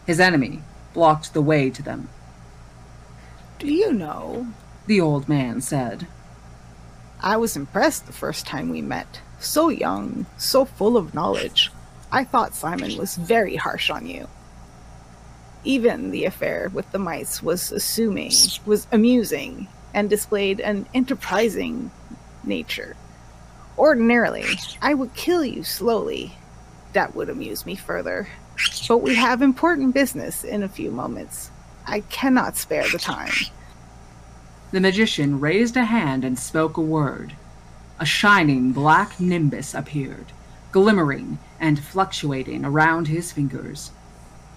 His 0.06 0.18
enemy 0.18 0.62
blocked 0.92 1.34
the 1.34 1.40
way 1.40 1.70
to 1.70 1.82
them, 1.82 2.08
Do 3.60 3.72
you 3.72 3.92
know? 3.92 4.48
the 4.88 5.00
old 5.00 5.28
man 5.28 5.60
said. 5.60 6.08
I 7.20 7.36
was 7.36 7.56
impressed 7.56 8.06
the 8.06 8.12
first 8.12 8.44
time 8.44 8.70
we 8.70 8.82
met. 8.82 9.20
So 9.38 9.68
young, 9.68 10.26
so 10.36 10.64
full 10.64 10.96
of 10.96 11.14
knowledge. 11.14 11.70
I 12.10 12.24
thought 12.24 12.54
Simon 12.54 12.96
was 12.96 13.14
very 13.16 13.54
harsh 13.54 13.88
on 13.88 14.06
you. 14.06 14.26
Even 15.62 16.10
the 16.10 16.24
affair 16.24 16.70
with 16.72 16.90
the 16.90 16.98
mice 16.98 17.40
was 17.42 17.70
assuming, 17.70 18.32
was 18.66 18.86
amusing, 18.90 19.68
and 19.98 20.08
displayed 20.08 20.60
an 20.60 20.86
enterprising 20.94 21.90
nature. 22.44 22.94
Ordinarily, 23.76 24.44
I 24.80 24.94
would 24.94 25.12
kill 25.14 25.44
you 25.44 25.64
slowly. 25.64 26.34
That 26.92 27.16
would 27.16 27.28
amuse 27.28 27.66
me 27.66 27.74
further. 27.74 28.28
But 28.86 28.98
we 28.98 29.16
have 29.16 29.42
important 29.42 29.94
business 29.94 30.44
in 30.44 30.62
a 30.62 30.68
few 30.68 30.92
moments. 30.92 31.50
I 31.84 32.00
cannot 32.02 32.56
spare 32.56 32.88
the 32.88 32.98
time. 33.00 33.32
The 34.70 34.80
magician 34.80 35.40
raised 35.40 35.76
a 35.76 35.84
hand 35.84 36.24
and 36.24 36.38
spoke 36.38 36.76
a 36.76 36.80
word. 36.80 37.34
A 37.98 38.06
shining 38.06 38.70
black 38.70 39.18
nimbus 39.18 39.74
appeared, 39.74 40.26
glimmering 40.70 41.40
and 41.58 41.82
fluctuating 41.82 42.64
around 42.64 43.08
his 43.08 43.32
fingers. 43.32 43.90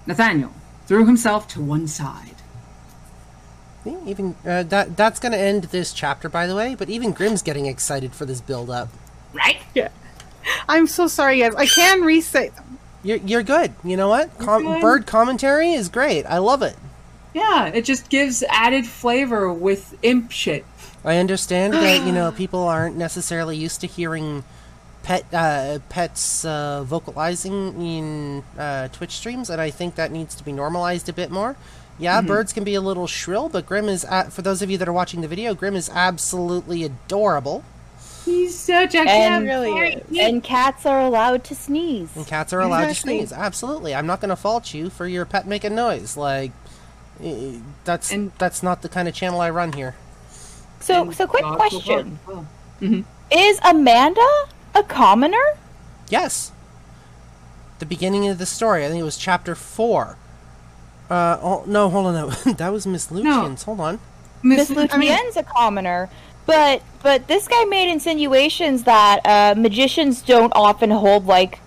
Nathaniel 0.05 0.53
threw 0.85 1.07
himself 1.07 1.47
to 1.47 1.61
one 1.61 1.87
side. 1.87 2.40
Yeah, 3.85 3.97
Even 4.05 4.35
uh, 4.45 4.63
that 4.63 4.95
that's 4.95 5.19
going 5.19 5.31
to 5.31 5.37
end 5.39 5.65
this 5.65 5.91
chapter, 5.93 6.29
by 6.29 6.45
the 6.45 6.55
way. 6.55 6.75
But 6.75 6.89
even 6.89 7.13
Grim's 7.13 7.41
getting 7.41 7.65
excited 7.65 8.13
for 8.13 8.25
this 8.25 8.39
build 8.41 8.69
up. 8.69 8.89
Right? 9.33 9.57
Yeah. 9.73 9.89
I'm 10.67 10.87
so 10.87 11.07
sorry, 11.07 11.39
guys. 11.39 11.55
I 11.55 11.65
can 11.65 12.01
reset 12.01 12.55
them. 12.55 12.77
You're 13.03 13.17
you're 13.17 13.43
good. 13.43 13.73
You 13.83 13.97
know 13.97 14.09
what? 14.09 14.37
Com- 14.37 14.79
bird 14.79 15.07
commentary 15.07 15.73
is 15.73 15.89
great. 15.89 16.25
I 16.25 16.37
love 16.37 16.61
it. 16.61 16.75
Yeah, 17.33 17.67
it 17.67 17.85
just 17.85 18.09
gives 18.09 18.43
added 18.49 18.85
flavor 18.85 19.51
with 19.51 19.97
imp 20.03 20.31
shit. 20.31 20.65
I 21.03 21.17
understand 21.17 21.73
that 21.73 22.05
you 22.05 22.11
know 22.11 22.31
people 22.37 22.67
aren't 22.67 22.97
necessarily 22.97 23.57
used 23.57 23.81
to 23.81 23.87
hearing 23.87 24.43
pet 25.03 25.25
uh, 25.33 25.79
pets 25.89 26.45
uh, 26.45 26.83
vocalizing 26.83 27.81
in 27.81 28.43
uh, 28.57 28.89
Twitch 28.89 29.11
streams, 29.11 29.49
and 29.49 29.59
I 29.59 29.71
think 29.71 29.95
that 29.95 30.11
needs 30.11 30.35
to 30.35 30.43
be 30.43 30.51
normalized 30.51 31.09
a 31.09 31.13
bit 31.13 31.31
more. 31.31 31.55
Yeah, 32.01 32.21
birds 32.21 32.51
can 32.51 32.63
be 32.63 32.75
a 32.75 32.81
little 32.81 33.07
shrill, 33.07 33.47
but 33.49 33.65
Grim 33.65 33.87
is 33.87 34.03
a 34.09 34.29
for 34.31 34.41
those 34.41 34.61
of 34.61 34.69
you 34.69 34.77
that 34.79 34.87
are 34.87 34.93
watching 34.93 35.21
the 35.21 35.27
video, 35.27 35.53
Grim 35.53 35.75
is 35.75 35.89
absolutely 35.89 36.83
adorable, 36.83 37.63
He's 38.25 38.57
such 38.57 38.93
a 38.93 38.99
And- 38.99 39.07
cat 39.07 39.43
Really 39.43 39.71
boy. 39.71 40.03
is. 40.11 40.17
And 40.19 40.43
cats 40.43 40.85
are 40.85 40.99
allowed 41.01 41.43
to 41.45 41.55
sneeze. 41.55 42.09
and 42.15 42.25
cats 42.27 42.53
are 42.53 42.59
allowed 42.61 42.89
Exactly. 42.89 43.19
to 43.19 43.27
sneeze. 43.27 43.33
Absolutely, 43.33 43.95
I'm 43.95 44.05
not 44.05 44.19
going 44.21 44.29
to 44.29 44.35
fault 44.35 44.73
you 44.75 44.89
for 44.91 45.07
your 45.07 45.25
pet 45.25 45.47
making 45.47 45.73
noise. 45.75 46.15
Like 46.17 46.51
eh, 47.23 47.53
that's 47.83 48.11
And- 48.11 48.31
that's 48.37 48.61
not 48.63 48.81
the 48.83 48.89
kind 48.89 49.07
of 49.07 49.13
channel 49.15 49.41
I 49.41 49.49
run 49.49 49.73
here. 49.73 49.95
So, 50.79 51.03
And 51.03 51.15
so 51.15 51.27
quick 51.27 51.43
dogs 51.43 51.73
will 51.73 51.81
question: 51.81 52.19
bark. 52.25 52.45
Oh. 52.81 53.03
Is 53.31 53.59
Amanda 53.63 54.27
a 54.75 54.83
commoner? 54.83 55.57
Yes. 56.09 56.51
The 57.79 57.85
beginning 57.85 58.27
of 58.27 58.37
the 58.39 58.45
story. 58.45 58.85
I 58.85 58.89
think 58.89 58.99
it 58.99 59.03
was 59.03 59.17
chapter 59.17 59.55
four. 59.55 60.17
Uh, 61.11 61.37
oh, 61.41 61.63
no, 61.67 61.89
hold 61.89 62.07
on. 62.07 62.13
No. 62.13 62.29
that 62.53 62.69
was 62.71 62.87
Miss 62.87 63.11
Lucian's. 63.11 63.63
Hold 63.63 63.81
on. 63.81 63.99
Miss 64.43 64.69
Miss 64.69 64.93
Lucien's 64.93 65.35
a 65.35 65.43
commoner, 65.43 66.09
but 66.45 66.81
but 67.03 67.27
this 67.27 67.47
guy 67.49 67.65
made 67.65 67.91
insinuations 67.91 68.83
that 68.85 69.19
uh, 69.25 69.59
magicians 69.59 70.21
don't 70.21 70.53
often 70.55 70.89
hold 70.89 71.25
like 71.27 71.59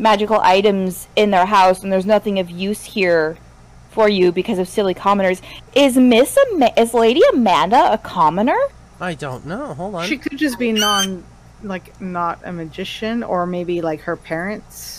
magical 0.00 0.40
items 0.40 1.06
in 1.14 1.30
their 1.30 1.46
house, 1.46 1.82
and 1.82 1.92
there's 1.92 2.04
nothing 2.04 2.40
of 2.40 2.50
use 2.50 2.82
here 2.82 3.38
for 3.90 4.08
you 4.08 4.32
because 4.32 4.58
of 4.58 4.68
silly 4.68 4.94
commoners. 4.94 5.40
Is 5.74 5.96
Miss 5.96 6.36
Ama- 6.52 6.72
is 6.76 6.92
Lady 6.92 7.22
Amanda 7.32 7.92
a 7.92 7.98
commoner? 7.98 8.58
I 9.00 9.14
don't 9.14 9.46
know. 9.46 9.74
Hold 9.74 9.94
on. 9.94 10.06
She 10.08 10.18
could 10.18 10.38
just 10.38 10.58
be 10.58 10.72
non, 10.72 11.24
like 11.62 11.98
not 12.00 12.40
a 12.44 12.52
magician, 12.52 13.22
or 13.22 13.46
maybe 13.46 13.80
like 13.80 14.00
her 14.02 14.16
parents, 14.16 14.91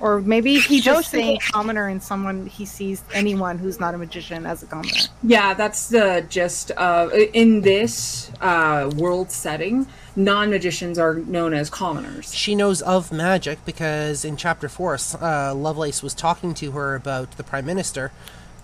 or 0.00 0.20
maybe 0.20 0.58
he 0.58 0.80
just 0.80 1.10
she 1.10 1.16
saying 1.18 1.38
commoner 1.52 1.88
and 1.88 2.02
someone 2.02 2.46
he 2.46 2.64
sees 2.64 3.02
anyone 3.12 3.58
who's 3.58 3.78
not 3.78 3.94
a 3.94 3.98
magician 3.98 4.46
as 4.46 4.62
a 4.62 4.66
commoner. 4.66 4.90
Yeah, 5.22 5.54
that's 5.54 5.88
the 5.88 6.24
gist 6.28 6.70
of 6.72 7.12
in 7.12 7.60
this 7.60 8.30
uh, 8.40 8.90
world 8.96 9.30
setting. 9.30 9.86
Non 10.16 10.50
magicians 10.50 10.98
are 10.98 11.14
known 11.14 11.54
as 11.54 11.70
commoners. 11.70 12.34
she 12.34 12.54
knows 12.54 12.82
of 12.82 13.12
magic 13.12 13.64
because 13.64 14.24
in 14.24 14.36
chapter 14.36 14.68
four, 14.68 14.98
uh, 15.20 15.54
Lovelace 15.54 16.02
was 16.02 16.14
talking 16.14 16.52
to 16.54 16.72
her 16.72 16.94
about 16.94 17.36
the 17.36 17.44
prime 17.44 17.64
minister 17.64 18.10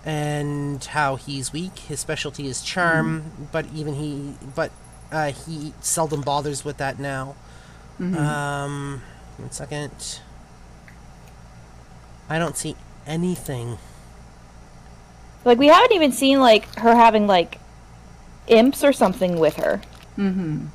and 0.05 0.83
how 0.83 1.15
he's 1.15 1.51
weak. 1.53 1.79
His 1.79 1.99
specialty 1.99 2.47
is 2.47 2.61
charm, 2.61 3.49
but 3.51 3.65
even 3.73 3.95
he, 3.95 4.33
but 4.55 4.71
uh, 5.11 5.31
he 5.31 5.73
seldom 5.81 6.21
bothers 6.21 6.63
with 6.65 6.77
that 6.77 6.99
now. 6.99 7.35
Um, 7.99 9.01
one 9.37 9.51
second. 9.51 10.19
I 12.29 12.39
don't 12.39 12.57
see 12.57 12.75
anything. 13.05 13.77
Like 15.45 15.57
we 15.57 15.67
haven't 15.67 15.93
even 15.93 16.11
seen 16.11 16.39
like 16.39 16.65
her 16.79 16.95
having 16.95 17.27
like 17.27 17.59
imps 18.47 18.83
or 18.83 18.93
something 18.93 19.39
with 19.39 19.55
her. 19.55 19.81
Mm-hmm. 20.17 20.67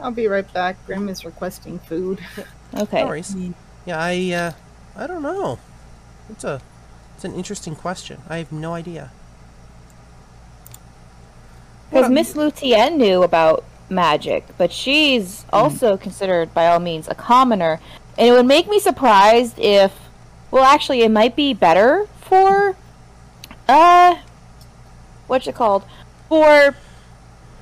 I'll 0.00 0.10
be 0.10 0.26
right 0.26 0.50
back. 0.52 0.84
Grim 0.86 1.08
is 1.08 1.24
requesting 1.24 1.78
food. 1.78 2.20
Okay. 2.74 3.02
No 3.02 3.08
worries. 3.08 3.36
Yeah, 3.84 3.98
I, 3.98 4.32
uh, 4.32 4.52
I 4.96 5.06
don't 5.06 5.22
know. 5.22 5.58
It's 6.30 6.42
a, 6.42 6.62
it's 7.14 7.22
an 7.22 7.34
interesting 7.34 7.76
question. 7.76 8.22
I 8.30 8.38
have 8.38 8.50
no 8.50 8.72
idea. 8.72 9.10
Because 11.90 12.08
Miss 12.08 12.32
Lutien 12.32 12.96
knew 12.96 13.22
about 13.22 13.64
magic, 13.90 14.46
but 14.56 14.72
she's 14.72 15.44
also 15.52 15.98
considered, 15.98 16.54
by 16.54 16.66
all 16.66 16.80
means, 16.80 17.08
a 17.08 17.14
commoner. 17.14 17.78
And 18.16 18.28
it 18.28 18.32
would 18.32 18.46
make 18.46 18.68
me 18.68 18.80
surprised 18.80 19.58
if, 19.58 19.92
well, 20.52 20.62
actually, 20.62 21.00
it 21.02 21.10
might 21.10 21.34
be 21.34 21.52
better 21.54 22.06
for, 22.20 22.76
uh, 23.68 24.16
what's 25.26 25.48
it 25.48 25.56
called? 25.56 25.84
For 26.28 26.76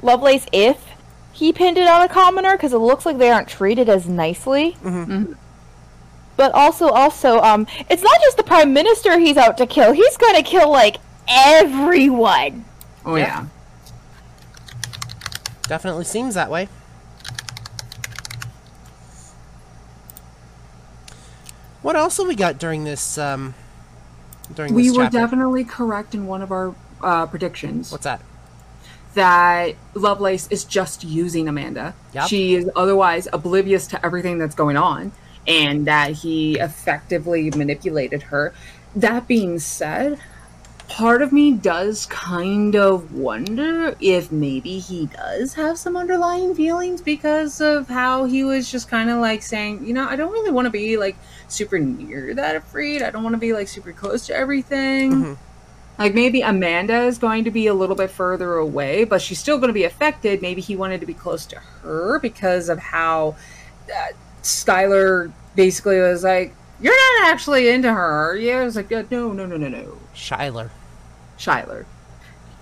Lovelace 0.02 0.46
if 0.52 0.86
he 1.32 1.52
pinned 1.52 1.78
it 1.78 1.88
on 1.88 2.02
a 2.02 2.08
commoner, 2.08 2.56
because 2.56 2.72
it 2.74 2.78
looks 2.78 3.06
like 3.06 3.16
they 3.16 3.30
aren't 3.30 3.48
treated 3.48 3.88
as 3.88 4.06
nicely. 4.06 4.76
But 6.36 6.52
also, 6.52 6.88
also, 6.88 7.38
um, 7.40 7.66
it's 7.88 8.02
not 8.02 8.20
just 8.22 8.36
the 8.36 8.42
prime 8.42 8.72
minister 8.72 9.18
he's 9.18 9.36
out 9.36 9.56
to 9.58 9.66
kill. 9.66 9.92
He's 9.92 10.16
gonna 10.16 10.42
kill 10.42 10.70
like 10.70 10.96
everyone. 11.28 12.64
Oh 13.06 13.16
yeah. 13.16 13.46
Definitely 15.68 16.04
seems 16.04 16.34
that 16.34 16.50
way. 16.50 16.68
What 21.82 21.96
else 21.96 22.18
have 22.18 22.26
we 22.26 22.34
got 22.34 22.58
during 22.58 22.84
this, 22.84 23.16
um, 23.16 23.54
during 24.54 24.74
We 24.74 24.88
this 24.88 24.96
were 24.96 25.04
chapter? 25.04 25.18
definitely 25.18 25.64
correct 25.64 26.14
in 26.14 26.26
one 26.26 26.42
of 26.42 26.52
our 26.52 26.74
uh, 27.02 27.26
predictions 27.26 27.90
What's 27.90 28.04
that? 28.04 28.20
that 29.14 29.74
Lovelace 29.94 30.46
is 30.50 30.64
just 30.64 31.02
using 31.04 31.48
Amanda. 31.48 31.94
Yep. 32.12 32.28
She 32.28 32.54
is 32.54 32.70
otherwise 32.76 33.26
oblivious 33.32 33.86
to 33.88 34.04
everything 34.06 34.38
that's 34.38 34.54
going 34.54 34.76
on, 34.76 35.12
and 35.46 35.86
that 35.86 36.12
he 36.12 36.58
effectively 36.58 37.50
manipulated 37.50 38.22
her. 38.24 38.52
That 38.94 39.26
being 39.26 39.58
said, 39.58 40.20
part 40.88 41.22
of 41.22 41.32
me 41.32 41.52
does 41.52 42.06
kind 42.06 42.76
of 42.76 43.14
wonder 43.14 43.96
if 44.00 44.30
maybe 44.30 44.78
he 44.78 45.06
does 45.06 45.54
have 45.54 45.78
some 45.78 45.96
underlying 45.96 46.54
feelings 46.54 47.00
because 47.00 47.60
of 47.60 47.88
how 47.88 48.24
he 48.26 48.44
was 48.44 48.70
just 48.70 48.88
kind 48.88 49.08
of 49.10 49.18
like 49.18 49.42
saying, 49.42 49.84
you 49.86 49.94
know, 49.94 50.06
I 50.06 50.16
don't 50.16 50.32
really 50.32 50.50
want 50.50 50.66
to 50.66 50.70
be 50.70 50.96
like 50.96 51.16
super 51.52 51.78
near 51.78 52.34
that 52.34 52.56
Afreet. 52.56 53.02
I 53.02 53.10
don't 53.10 53.22
want 53.22 53.34
to 53.34 53.38
be 53.38 53.52
like 53.52 53.68
super 53.68 53.92
close 53.92 54.26
to 54.26 54.34
everything. 54.34 55.12
Mhm. 55.12 55.36
Like 55.98 56.14
maybe 56.14 56.40
Amanda 56.40 57.02
is 57.02 57.18
going 57.18 57.44
to 57.44 57.50
be 57.50 57.66
a 57.66 57.74
little 57.74 57.96
bit 57.96 58.10
further 58.10 58.54
away, 58.54 59.04
but 59.04 59.20
she's 59.20 59.38
still 59.38 59.58
going 59.58 59.68
to 59.68 59.74
be 59.74 59.84
affected. 59.84 60.40
Maybe 60.40 60.60
he 60.62 60.74
wanted 60.76 61.00
to 61.00 61.06
be 61.06 61.12
close 61.14 61.44
to 61.46 61.56
her 61.82 62.18
because 62.20 62.68
of 62.70 62.78
how 62.78 63.36
uh, 63.94 64.12
Skylar 64.42 65.30
basically 65.56 66.00
was 66.00 66.24
like, 66.24 66.54
"You're 66.80 66.94
not 67.22 67.30
actually 67.32 67.68
into 67.68 67.92
her, 67.92 68.30
are 68.30 68.36
you?" 68.36 68.52
I 68.52 68.64
was 68.64 68.76
like, 68.76 68.90
"Uh, 68.92 69.02
"No, 69.10 69.32
no, 69.32 69.44
no, 69.46 69.56
no, 69.58 69.68
no." 69.68 69.98
Shyler. 70.14 70.70
Shiler. 71.38 71.84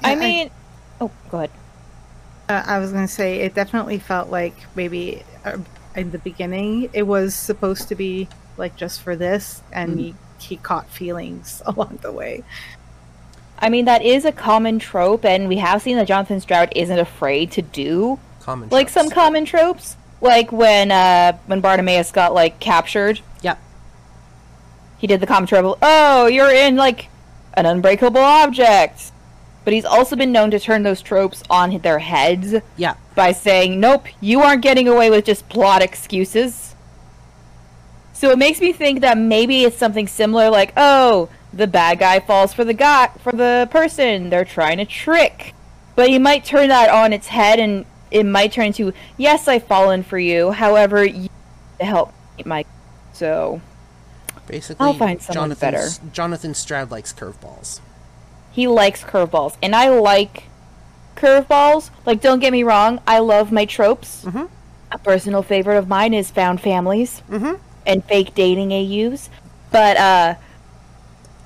I 0.02 0.12
I- 0.12 0.14
mean, 0.16 0.50
oh, 1.00 1.10
go 1.30 1.38
ahead. 1.38 1.50
Uh, 2.48 2.62
I 2.66 2.78
was 2.78 2.92
going 2.92 3.06
to 3.06 3.12
say 3.12 3.40
it 3.40 3.54
definitely 3.54 3.98
felt 3.98 4.30
like 4.30 4.54
maybe 4.74 5.22
uh, 5.44 5.58
in 5.94 6.10
the 6.12 6.18
beginning 6.18 6.88
it 6.94 7.02
was 7.02 7.34
supposed 7.34 7.88
to 7.88 7.94
be 7.94 8.26
like 8.58 8.76
just 8.76 9.00
for 9.00 9.16
this, 9.16 9.62
and 9.72 9.98
he, 9.98 10.14
he 10.38 10.56
caught 10.56 10.88
feelings 10.90 11.62
along 11.66 11.98
the 12.02 12.12
way. 12.12 12.42
I 13.58 13.68
mean, 13.68 13.86
that 13.86 14.02
is 14.02 14.24
a 14.24 14.32
common 14.32 14.78
trope, 14.78 15.24
and 15.24 15.48
we 15.48 15.56
have 15.58 15.82
seen 15.82 15.96
that 15.96 16.06
Jonathan 16.06 16.40
Stroud 16.40 16.72
isn't 16.76 16.98
afraid 16.98 17.50
to 17.52 17.62
do 17.62 18.18
Common 18.40 18.68
like 18.70 18.88
some 18.88 19.10
common 19.10 19.44
tropes, 19.44 19.96
like 20.20 20.50
when 20.52 20.90
uh 20.90 21.32
when 21.46 21.60
Bartimaeus 21.60 22.12
got 22.12 22.32
like 22.34 22.60
captured. 22.60 23.20
Yep. 23.42 23.58
He 24.98 25.06
did 25.06 25.20
the 25.20 25.26
common 25.26 25.46
trope. 25.46 25.78
Oh, 25.82 26.26
you're 26.26 26.50
in 26.50 26.76
like 26.76 27.08
an 27.54 27.66
unbreakable 27.66 28.20
object. 28.20 29.12
But 29.64 29.74
he's 29.74 29.84
also 29.84 30.16
been 30.16 30.32
known 30.32 30.50
to 30.52 30.58
turn 30.58 30.82
those 30.82 31.02
tropes 31.02 31.42
on 31.50 31.76
their 31.78 31.98
heads 31.98 32.54
Yeah. 32.78 32.94
by 33.14 33.32
saying, 33.32 33.78
"Nope, 33.80 34.06
you 34.20 34.40
aren't 34.40 34.62
getting 34.62 34.88
away 34.88 35.10
with 35.10 35.26
just 35.26 35.48
plot 35.50 35.82
excuses." 35.82 36.67
So 38.18 38.30
it 38.30 38.38
makes 38.38 38.60
me 38.60 38.72
think 38.72 39.00
that 39.02 39.16
maybe 39.16 39.62
it's 39.62 39.76
something 39.78 40.08
similar, 40.08 40.50
like, 40.50 40.72
"Oh, 40.76 41.28
the 41.52 41.68
bad 41.68 42.00
guy 42.00 42.18
falls 42.18 42.52
for 42.52 42.64
the 42.64 42.74
guy 42.74 43.10
for 43.22 43.30
the 43.30 43.68
person 43.70 44.28
they're 44.28 44.44
trying 44.44 44.78
to 44.78 44.84
trick." 44.84 45.54
But 45.94 46.10
you 46.10 46.18
might 46.18 46.44
turn 46.44 46.68
that 46.68 46.90
on 46.90 47.12
its 47.12 47.28
head, 47.28 47.60
and 47.60 47.84
it 48.10 48.26
might 48.26 48.50
turn 48.50 48.66
into, 48.66 48.92
"Yes, 49.16 49.46
I've 49.46 49.62
fallen 49.68 50.02
for 50.02 50.18
you. 50.18 50.50
However, 50.50 51.04
you 51.04 51.20
need 51.22 51.30
to 51.78 51.84
help 51.84 52.12
me, 52.36 52.42
my." 52.44 52.64
So 53.12 53.60
Basically, 54.48 54.84
I'll 54.84 54.94
find 54.94 55.22
someone 55.22 55.50
Jonathan, 55.50 55.70
better. 55.70 55.88
Jonathan 56.12 56.54
Stroud 56.54 56.90
likes 56.90 57.12
curveballs. 57.12 57.78
he 58.50 58.66
likes 58.66 59.04
curveballs, 59.04 59.54
and 59.62 59.76
I 59.76 59.90
like 59.90 60.44
curveballs. 61.14 61.90
Like, 62.04 62.20
don't 62.20 62.40
get 62.40 62.50
me 62.50 62.64
wrong, 62.64 62.98
I 63.06 63.20
love 63.20 63.52
my 63.52 63.64
tropes. 63.64 64.24
Mhm. 64.24 64.48
A 64.90 64.98
personal 64.98 65.42
favorite 65.42 65.76
of 65.76 65.86
mine 65.86 66.14
is 66.14 66.30
found 66.30 66.60
families 66.60 67.22
Mhm. 67.30 67.58
And 67.88 68.04
fake 68.04 68.34
dating 68.34 68.72
AUs. 68.72 69.28
But 69.72 69.96
uh, 69.96 70.34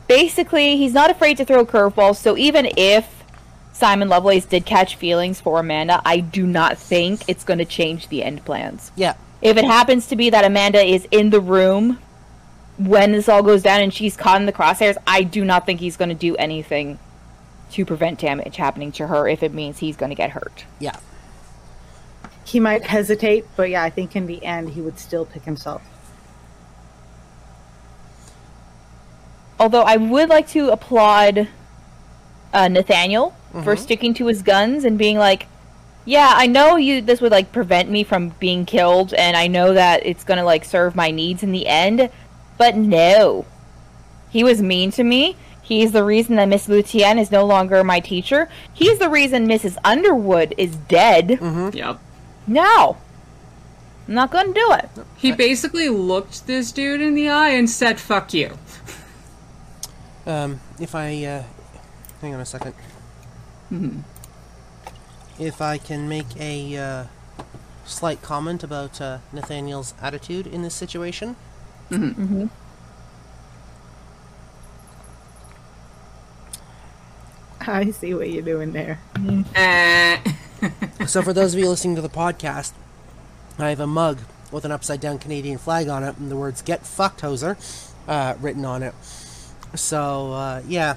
basically, 0.08 0.76
he's 0.76 0.92
not 0.92 1.10
afraid 1.10 1.38
to 1.38 1.44
throw 1.46 1.64
curveballs. 1.64 2.16
So 2.16 2.36
even 2.36 2.68
if 2.76 3.24
Simon 3.72 4.08
Lovelace 4.08 4.44
did 4.44 4.66
catch 4.66 4.96
feelings 4.96 5.40
for 5.40 5.58
Amanda, 5.58 6.02
I 6.04 6.20
do 6.20 6.46
not 6.46 6.76
think 6.76 7.22
it's 7.28 7.44
going 7.44 7.58
to 7.58 7.64
change 7.64 8.08
the 8.08 8.22
end 8.22 8.44
plans. 8.44 8.92
Yeah. 8.96 9.14
If 9.40 9.56
it 9.56 9.64
happens 9.64 10.06
to 10.08 10.16
be 10.16 10.30
that 10.30 10.44
Amanda 10.44 10.82
is 10.82 11.08
in 11.10 11.30
the 11.30 11.40
room 11.40 11.98
when 12.78 13.12
this 13.12 13.28
all 13.28 13.42
goes 13.42 13.62
down 13.62 13.80
and 13.80 13.92
she's 13.92 14.16
caught 14.16 14.40
in 14.40 14.46
the 14.46 14.52
crosshairs, 14.52 14.96
I 15.06 15.22
do 15.22 15.44
not 15.44 15.66
think 15.66 15.80
he's 15.80 15.96
going 15.96 16.10
to 16.10 16.14
do 16.14 16.36
anything 16.36 16.98
to 17.72 17.84
prevent 17.84 18.20
damage 18.20 18.56
happening 18.56 18.92
to 18.92 19.06
her 19.06 19.26
if 19.28 19.42
it 19.42 19.52
means 19.52 19.78
he's 19.78 19.96
going 19.96 20.10
to 20.10 20.16
get 20.16 20.30
hurt. 20.30 20.64
Yeah. 20.78 20.96
He 22.44 22.60
might 22.60 22.84
hesitate, 22.84 23.46
but 23.56 23.70
yeah, 23.70 23.82
I 23.82 23.90
think 23.90 24.14
in 24.14 24.26
the 24.26 24.44
end 24.44 24.70
he 24.70 24.80
would 24.80 24.98
still 24.98 25.24
pick 25.24 25.42
himself. 25.44 25.82
Although 29.62 29.82
I 29.82 29.96
would 29.96 30.28
like 30.28 30.48
to 30.48 30.70
applaud 30.70 31.46
uh, 32.52 32.66
Nathaniel 32.66 33.36
for 33.62 33.76
sticking 33.76 34.12
to 34.14 34.26
his 34.26 34.42
guns 34.42 34.82
and 34.84 34.98
being 34.98 35.18
like, 35.18 35.46
"Yeah, 36.04 36.32
I 36.34 36.48
know 36.48 36.74
you. 36.76 37.00
This 37.00 37.20
would 37.20 37.30
like 37.30 37.52
prevent 37.52 37.88
me 37.88 38.02
from 38.02 38.30
being 38.40 38.66
killed, 38.66 39.14
and 39.14 39.36
I 39.36 39.46
know 39.46 39.72
that 39.74 40.04
it's 40.04 40.24
gonna 40.24 40.42
like 40.42 40.64
serve 40.64 40.96
my 40.96 41.12
needs 41.12 41.44
in 41.44 41.52
the 41.52 41.68
end." 41.68 42.10
But 42.58 42.76
no, 42.76 43.44
he 44.30 44.42
was 44.42 44.60
mean 44.60 44.90
to 44.92 45.04
me. 45.04 45.36
He's 45.62 45.92
the 45.92 46.02
reason 46.02 46.34
that 46.36 46.48
Miss 46.48 46.66
Lutien 46.66 47.20
is 47.20 47.30
no 47.30 47.44
longer 47.46 47.84
my 47.84 48.00
teacher. 48.00 48.48
He's 48.74 48.98
the 48.98 49.08
reason 49.08 49.46
Mrs. 49.46 49.76
Underwood 49.84 50.54
is 50.58 50.74
dead. 50.74 51.28
Mm-hmm. 51.28 51.76
Yep. 51.76 52.00
No, 52.48 52.96
I'm 54.08 54.14
not 54.14 54.32
gonna 54.32 54.52
do 54.52 54.72
it. 54.72 54.88
He 55.16 55.30
basically 55.30 55.88
looked 55.88 56.48
this 56.48 56.72
dude 56.72 57.00
in 57.00 57.14
the 57.14 57.28
eye 57.28 57.50
and 57.50 57.70
said, 57.70 58.00
fuck 58.00 58.34
you. 58.34 58.58
Um, 60.26 60.60
if 60.80 60.94
I, 60.94 61.24
uh, 61.24 61.42
hang 62.20 62.34
on 62.34 62.40
a 62.40 62.44
2nd 62.44 62.74
If 65.38 65.60
I 65.60 65.78
can 65.78 66.08
make 66.08 66.36
a 66.38 66.76
uh, 66.76 67.04
slight 67.84 68.22
comment 68.22 68.62
about 68.62 69.00
uh, 69.00 69.18
Nathaniel's 69.32 69.94
attitude 70.00 70.46
in 70.46 70.62
this 70.62 70.74
situation. 70.74 71.36
I 77.60 77.90
see 77.90 78.14
what 78.14 78.30
you're 78.30 78.42
doing 78.42 78.72
there. 78.72 78.98
Eh. 79.54 80.18
So, 81.06 81.22
for 81.22 81.32
those 81.32 81.54
of 81.54 81.60
you 81.60 81.68
listening 81.68 81.96
to 81.96 82.02
the 82.02 82.08
podcast, 82.08 82.72
I 83.58 83.70
have 83.70 83.80
a 83.80 83.86
mug 83.86 84.18
with 84.50 84.64
an 84.64 84.70
upside 84.72 85.00
down 85.00 85.18
Canadian 85.18 85.58
flag 85.58 85.88
on 85.88 86.04
it 86.04 86.16
and 86.16 86.30
the 86.30 86.36
words 86.36 86.62
"Get 86.62 86.86
fucked, 86.86 87.20
hoser" 87.20 87.56
uh, 88.08 88.34
written 88.40 88.64
on 88.64 88.82
it. 88.82 88.94
So, 89.74 90.32
uh, 90.32 90.62
yeah, 90.66 90.96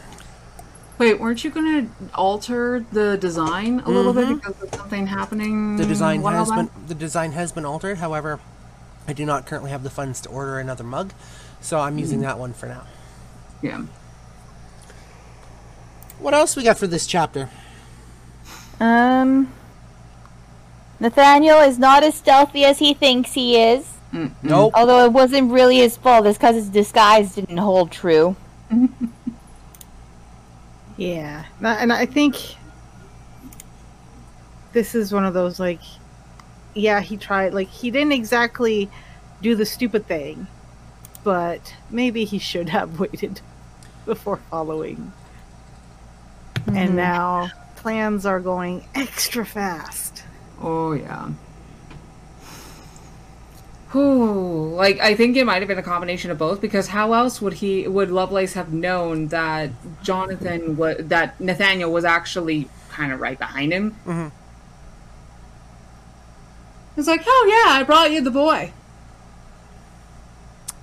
Wait, 0.97 1.19
weren't 1.19 1.43
you 1.43 1.49
going 1.49 1.87
to 1.87 1.91
alter 2.13 2.85
the 2.93 3.17
design 3.17 3.81
a 3.81 3.89
little 3.89 4.13
bit 4.13 4.29
because 4.29 4.61
of 4.61 4.73
something 4.73 5.07
happening? 5.07 5.75
the 5.75 5.85
design 5.85 6.19
a 6.19 6.23
while 6.23 6.45
has 6.45 6.51
been 6.51 6.69
the 6.87 6.95
design 6.95 7.33
has 7.33 7.51
been 7.51 7.65
altered. 7.65 7.97
However, 7.97 8.39
I 9.05 9.11
do 9.11 9.25
not 9.25 9.45
currently 9.45 9.71
have 9.71 9.83
the 9.83 9.89
funds 9.89 10.21
to 10.21 10.29
order 10.29 10.57
another 10.57 10.85
mug, 10.85 11.11
so 11.59 11.79
I'm 11.81 11.97
using 11.97 12.21
that 12.21 12.39
one 12.39 12.53
for 12.53 12.67
now. 12.67 12.83
Yeah. 13.61 13.83
What 16.19 16.33
else 16.33 16.55
we 16.55 16.63
got 16.63 16.77
for 16.77 16.87
this 16.87 17.05
chapter? 17.05 17.49
Um, 18.79 19.51
Nathaniel 21.01 21.59
is 21.59 21.77
not 21.77 22.03
as 22.03 22.15
stealthy 22.15 22.63
as 22.63 22.79
he 22.79 22.93
thinks 22.93 23.33
he 23.33 23.61
is. 23.61 23.91
Nope. 24.41 24.71
Although 24.73 25.03
it 25.03 25.11
wasn't 25.11 25.51
really 25.51 25.77
his 25.77 25.97
fault, 25.97 26.25
it's 26.25 26.37
because 26.37 26.55
his 26.55 26.69
disguise 26.69 27.35
didn't 27.35 27.57
hold 27.57 27.91
true. 27.91 28.37
Yeah, 30.97 31.43
and 31.61 31.91
I 31.91 32.05
think 32.05 32.37
this 34.71 34.95
is 34.95 35.11
one 35.11 35.25
of 35.25 35.33
those 35.33 35.59
like, 35.59 35.81
yeah, 36.73 37.01
he 37.01 37.17
tried. 37.17 37.53
Like 37.53 37.67
he 37.67 37.91
didn't 37.91 38.13
exactly 38.13 38.89
do 39.41 39.55
the 39.55 39.65
stupid 39.65 40.07
thing, 40.07 40.47
but 41.23 41.75
maybe 41.89 42.23
he 42.23 42.39
should 42.39 42.69
have 42.69 42.99
waited 42.99 43.41
before 44.05 44.37
following. 44.49 45.11
And 46.67 46.75
mm-hmm. 46.75 46.95
now 46.95 47.49
plans 47.75 48.25
are 48.25 48.39
going 48.39 48.87
extra 48.95 49.45
fast. 49.45 50.23
Oh, 50.61 50.93
yeah. 50.93 51.29
Ooh, 53.95 54.75
like 54.75 54.99
I 54.99 55.15
think 55.15 55.37
it 55.37 55.45
might 55.45 55.61
have 55.61 55.67
been 55.67 55.77
a 55.77 55.83
combination 55.83 56.29
of 56.29 56.37
both 56.37 56.59
because 56.59 56.87
how 56.87 57.13
else 57.13 57.41
would 57.41 57.53
he 57.53 57.87
would 57.87 58.11
Lovelace 58.11 58.53
have 58.53 58.73
known 58.73 59.27
that 59.27 59.71
Jonathan 60.03 60.75
was 60.75 60.97
that 60.99 61.39
Nathaniel 61.39 61.91
was 61.91 62.03
actually 62.03 62.67
kind 62.89 63.13
of 63.13 63.21
right 63.21 63.39
behind 63.39 63.71
him? 63.71 63.91
Mm-hmm. 64.05 64.27
It's 66.97 67.07
like, 67.07 67.23
oh 67.25 67.63
yeah, 67.65 67.73
I 67.79 67.83
brought 67.83 68.11
you 68.11 68.21
the 68.21 68.31
boy. 68.31 68.71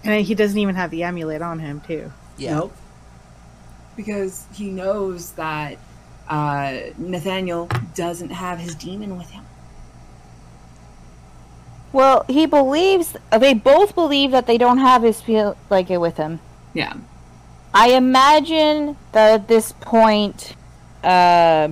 And 0.04 0.24
he 0.26 0.34
doesn't 0.34 0.58
even 0.58 0.74
have 0.74 0.90
the 0.90 1.04
amulet 1.04 1.42
on 1.42 1.60
him, 1.60 1.80
too. 1.80 2.12
Yeah. 2.36 2.56
Nope. 2.56 2.76
Because 3.96 4.46
he 4.52 4.70
knows 4.70 5.32
that 5.32 5.78
uh, 6.28 6.80
Nathaniel 6.98 7.68
doesn't 7.94 8.30
have 8.30 8.58
his 8.58 8.74
demon 8.74 9.16
with 9.16 9.30
him. 9.30 9.44
Well, 11.92 12.24
he 12.28 12.46
believes 12.46 13.16
they 13.30 13.54
both 13.54 13.94
believe 13.94 14.30
that 14.30 14.46
they 14.46 14.58
don't 14.58 14.78
have 14.78 15.02
his 15.02 15.20
feel 15.20 15.56
like 15.68 15.90
it 15.90 15.98
with 15.98 16.16
him. 16.16 16.40
Yeah. 16.72 16.94
I 17.74 17.90
imagine 17.90 18.96
that 19.12 19.32
at 19.32 19.48
this 19.48 19.72
point, 19.72 20.56
uh, 21.02 21.68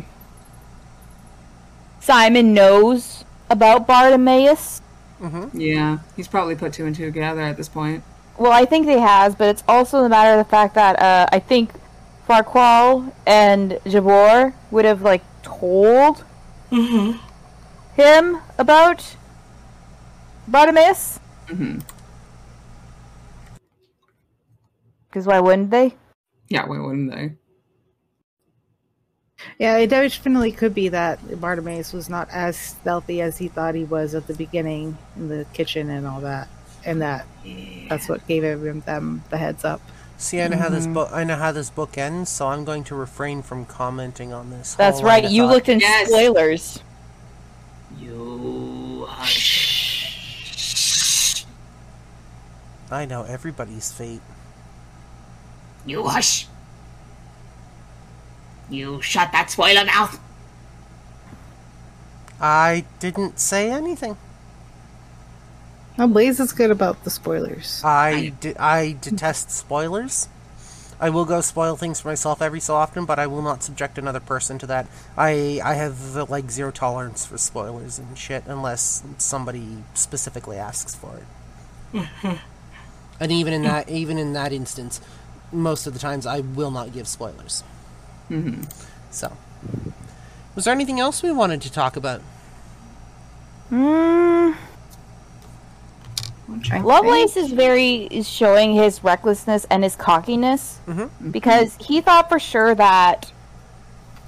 Simon 2.00 2.52
knows 2.52 3.24
about 3.48 3.87
Bartimaeus. 3.87 4.83
Yeah. 5.52 5.98
He's 6.16 6.28
probably 6.28 6.54
put 6.54 6.72
two 6.72 6.87
and 6.87 6.94
two 6.94 7.06
together 7.06 7.42
at 7.42 7.56
this 7.56 7.68
point. 7.68 8.02
Well, 8.38 8.52
I 8.52 8.64
think 8.64 8.87
he 8.87 8.98
has, 8.98 9.35
but 9.35 9.48
it's 9.48 9.62
also 9.68 10.04
a 10.04 10.09
matter 10.09 10.38
of 10.38 10.46
the 10.46 10.50
fact 10.50 10.74
that 10.74 10.98
uh, 10.98 11.26
I 11.30 11.38
think 11.40 11.72
Faquarl 12.26 13.12
and 13.26 13.78
Jabor 13.87 14.54
would 14.70 14.85
have 14.85 15.02
like 15.02 15.22
told 15.42 16.24
him 16.70 18.38
about 18.59 19.16
Bartimaeus. 20.50 21.20
Mhm. 21.48 21.82
Because 25.08 25.26
why 25.26 25.40
wouldn't 25.40 25.70
they? 25.70 25.94
Yeah, 26.48 26.66
why 26.66 26.78
wouldn't 26.78 27.10
they? 27.12 27.32
Yeah, 29.58 29.76
it 29.78 29.88
definitely 29.88 30.52
could 30.52 30.74
be 30.74 30.88
that 30.90 31.40
Bartimaeus 31.40 31.92
was 31.92 32.08
not 32.10 32.28
as 32.30 32.56
stealthy 32.56 33.20
as 33.22 33.38
he 33.38 33.48
thought 33.48 33.74
he 33.74 33.84
was 33.84 34.14
at 34.14 34.26
the 34.26 34.34
beginning 34.34 34.98
in 35.16 35.28
the 35.28 35.46
kitchen 35.52 35.88
and 35.90 36.06
all 36.06 36.20
that, 36.20 36.48
and 36.84 37.00
that 37.00 37.26
that's 37.88 38.08
what 38.08 38.26
gave 38.26 38.44
him 38.44 38.80
them 38.82 39.22
the 39.30 39.38
heads 39.38 39.64
up. 39.64 39.80
See, 40.18 40.42
I 40.42 40.48
know 40.48 40.58
how 40.58 40.68
this 40.68 40.84
Mm-hmm. 40.84 40.92
book. 40.94 41.08
I 41.12 41.24
know 41.24 41.36
how 41.36 41.52
this 41.52 41.70
book 41.70 41.96
ends, 41.96 42.28
so 42.30 42.48
I'm 42.48 42.64
going 42.66 42.84
to 42.84 42.94
refrain 42.94 43.40
from 43.42 43.64
commenting 43.64 44.32
on 44.34 44.50
this. 44.50 44.74
That's 44.74 44.98
whole 44.98 45.08
right. 45.08 45.24
You 45.30 45.44
thought. 45.44 45.52
looked 45.52 45.68
in 45.70 45.80
Yes. 45.80 46.08
spoilers. 46.08 46.78
You 47.98 49.06
hush. 49.08 49.69
I 52.90 53.07
know 53.07 53.22
everybody's 53.22 53.92
fate. 53.92 54.20
You 55.87 56.07
hush. 56.07 56.46
You 58.68 59.00
shut 59.03 59.33
that 59.33 59.50
spoiler 59.50 59.85
mouth. 59.85 60.18
I 62.40 62.85
didn't 62.98 63.38
say 63.38 63.70
anything. 63.70 64.16
Now, 65.98 66.07
Blaze 66.07 66.40
is 66.40 66.53
good 66.53 66.70
about 66.70 67.05
the 67.05 67.11
spoilers. 67.11 67.83
I, 67.85 68.33
de- 68.40 68.57
I 68.57 68.96
detest 69.00 69.50
spoilers. 69.50 70.29
I 71.00 71.11
will 71.11 71.24
go 71.24 71.40
spoil 71.40 71.76
things 71.76 72.00
for 72.00 72.09
myself 72.09 72.42
every 72.42 72.61
so 72.61 72.74
often, 72.74 73.07
but 73.07 73.18
I 73.18 73.26
will 73.26 73.42
not 73.42 73.62
subject 73.62 73.98
another 73.98 74.20
person 74.20 74.59
to 74.59 74.66
that. 74.66 74.87
I 75.16 75.59
I 75.64 75.74
have 75.74 76.14
like 76.29 76.50
zero 76.50 76.70
tolerance 76.70 77.24
for 77.24 77.38
spoilers 77.38 77.98
and 77.98 78.16
shit 78.18 78.44
unless 78.46 79.03
somebody 79.16 79.79
specifically 79.94 80.59
asks 80.59 80.94
for 80.94 81.22
it. 81.94 82.38
and 83.20 83.30
even 83.30 83.52
in 83.52 83.62
that 83.62 83.88
even 83.88 84.18
in 84.18 84.33
that 84.33 84.52
instance, 84.52 85.00
most 85.52 85.87
of 85.87 85.92
the 85.92 85.98
times 86.00 86.26
I 86.26 86.40
will 86.40 86.70
not 86.70 86.92
give 86.92 87.06
spoilers. 87.06 87.62
Mm-hmm. 88.30 88.62
So, 89.11 89.37
was 90.54 90.64
there 90.64 90.74
anything 90.74 90.98
else 91.00 91.22
we 91.22 91.30
wanted 91.33 91.61
to 91.62 91.72
talk 91.72 91.96
about? 91.96 92.22
Mm, 93.70 94.56
I'm 96.48 96.61
trying 96.62 96.83
to 96.83 96.88
Lovelace 96.88 97.37
is 97.37 97.52
very 97.52 98.04
is 98.11 98.28
showing 98.28 98.74
his 98.74 99.04
recklessness 99.04 99.64
and 99.70 99.85
his 99.85 99.94
cockiness 99.96 100.78
Mhm. 100.88 101.11
because 101.30 101.76
he 101.80 102.00
thought 102.00 102.28
for 102.28 102.38
sure 102.38 102.74
that 102.74 103.30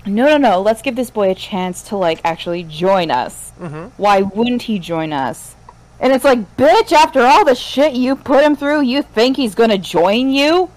no, 0.04 0.26
no, 0.26 0.36
no, 0.36 0.60
let's 0.60 0.82
give 0.82 0.96
this 0.96 1.10
boy 1.10 1.30
a 1.30 1.34
chance 1.34 1.82
to 1.84 1.96
like 1.96 2.20
actually 2.24 2.64
join 2.64 3.10
us. 3.10 3.52
Mhm. 3.60 3.92
Why 3.96 4.22
wouldn't 4.22 4.62
he 4.62 4.78
join 4.80 5.12
us? 5.12 5.54
And 6.02 6.12
it's 6.12 6.24
like, 6.24 6.56
bitch, 6.56 6.92
after 6.92 7.20
all 7.20 7.44
the 7.44 7.54
shit 7.54 7.94
you 7.94 8.16
put 8.16 8.44
him 8.44 8.56
through, 8.56 8.82
you 8.82 9.02
think 9.02 9.38
he's 9.38 9.54
gonna 9.54 9.78
join 9.78 10.28
you? 10.28 10.70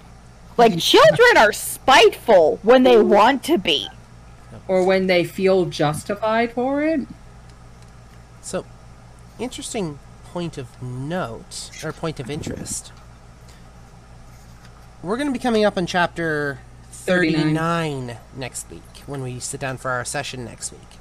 Like 0.56 0.78
children 0.78 1.36
are 1.36 1.52
spiteful 1.52 2.58
when 2.62 2.82
they 2.82 2.96
want 2.96 3.44
to 3.44 3.58
be. 3.58 3.88
Or 4.68 4.84
when 4.84 5.06
they 5.06 5.24
feel 5.24 5.66
justified 5.66 6.52
for 6.52 6.82
it. 6.82 7.00
So, 8.40 8.64
interesting 9.38 9.98
point 10.24 10.58
of 10.58 10.82
note, 10.82 11.70
or 11.82 11.92
point 11.92 12.20
of 12.20 12.30
interest. 12.30 12.92
We're 15.02 15.16
going 15.16 15.28
to 15.28 15.32
be 15.32 15.38
coming 15.38 15.64
up 15.64 15.76
on 15.76 15.86
chapter 15.86 16.58
39, 16.90 17.54
39. 17.54 18.18
next 18.36 18.70
week 18.70 18.82
when 19.06 19.22
we 19.22 19.38
sit 19.38 19.60
down 19.60 19.76
for 19.76 19.90
our 19.90 20.04
session 20.04 20.44
next 20.44 20.72
week. 20.72 20.95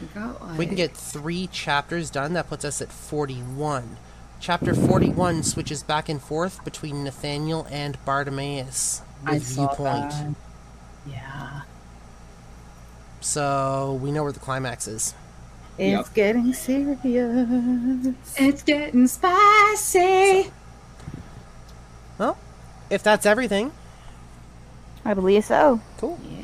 We 0.00 0.06
got 0.08 0.56
We 0.56 0.66
can 0.66 0.74
get 0.74 0.96
three 0.96 1.46
chapters 1.48 2.10
done, 2.10 2.32
that 2.34 2.48
puts 2.48 2.64
us 2.64 2.80
at 2.82 2.90
41. 2.92 3.96
Chapter 4.40 4.74
41 4.74 5.42
switches 5.42 5.82
back 5.82 6.08
and 6.08 6.20
forth 6.20 6.64
between 6.64 7.04
Nathaniel 7.04 7.66
and 7.70 7.96
Bartimaeus 8.04 9.02
I 9.24 9.34
with 9.34 9.46
saw 9.46 9.66
viewpoint. 9.68 10.10
that. 10.10 10.34
Yeah. 11.10 11.60
So, 13.20 13.98
we 14.02 14.10
know 14.12 14.22
where 14.22 14.32
the 14.32 14.40
climax 14.40 14.86
is. 14.86 15.14
It's 15.78 16.08
Yep. 16.08 16.14
getting 16.14 16.52
serious. 16.52 18.14
It's 18.36 18.62
getting 18.62 19.06
spicy. 19.08 20.50
Well, 22.18 22.36
if 22.90 23.02
that's 23.02 23.26
everything, 23.26 23.72
I 25.04 25.14
believe 25.14 25.44
so. 25.44 25.80
cool. 25.98 26.18
Yeah. 26.22 26.43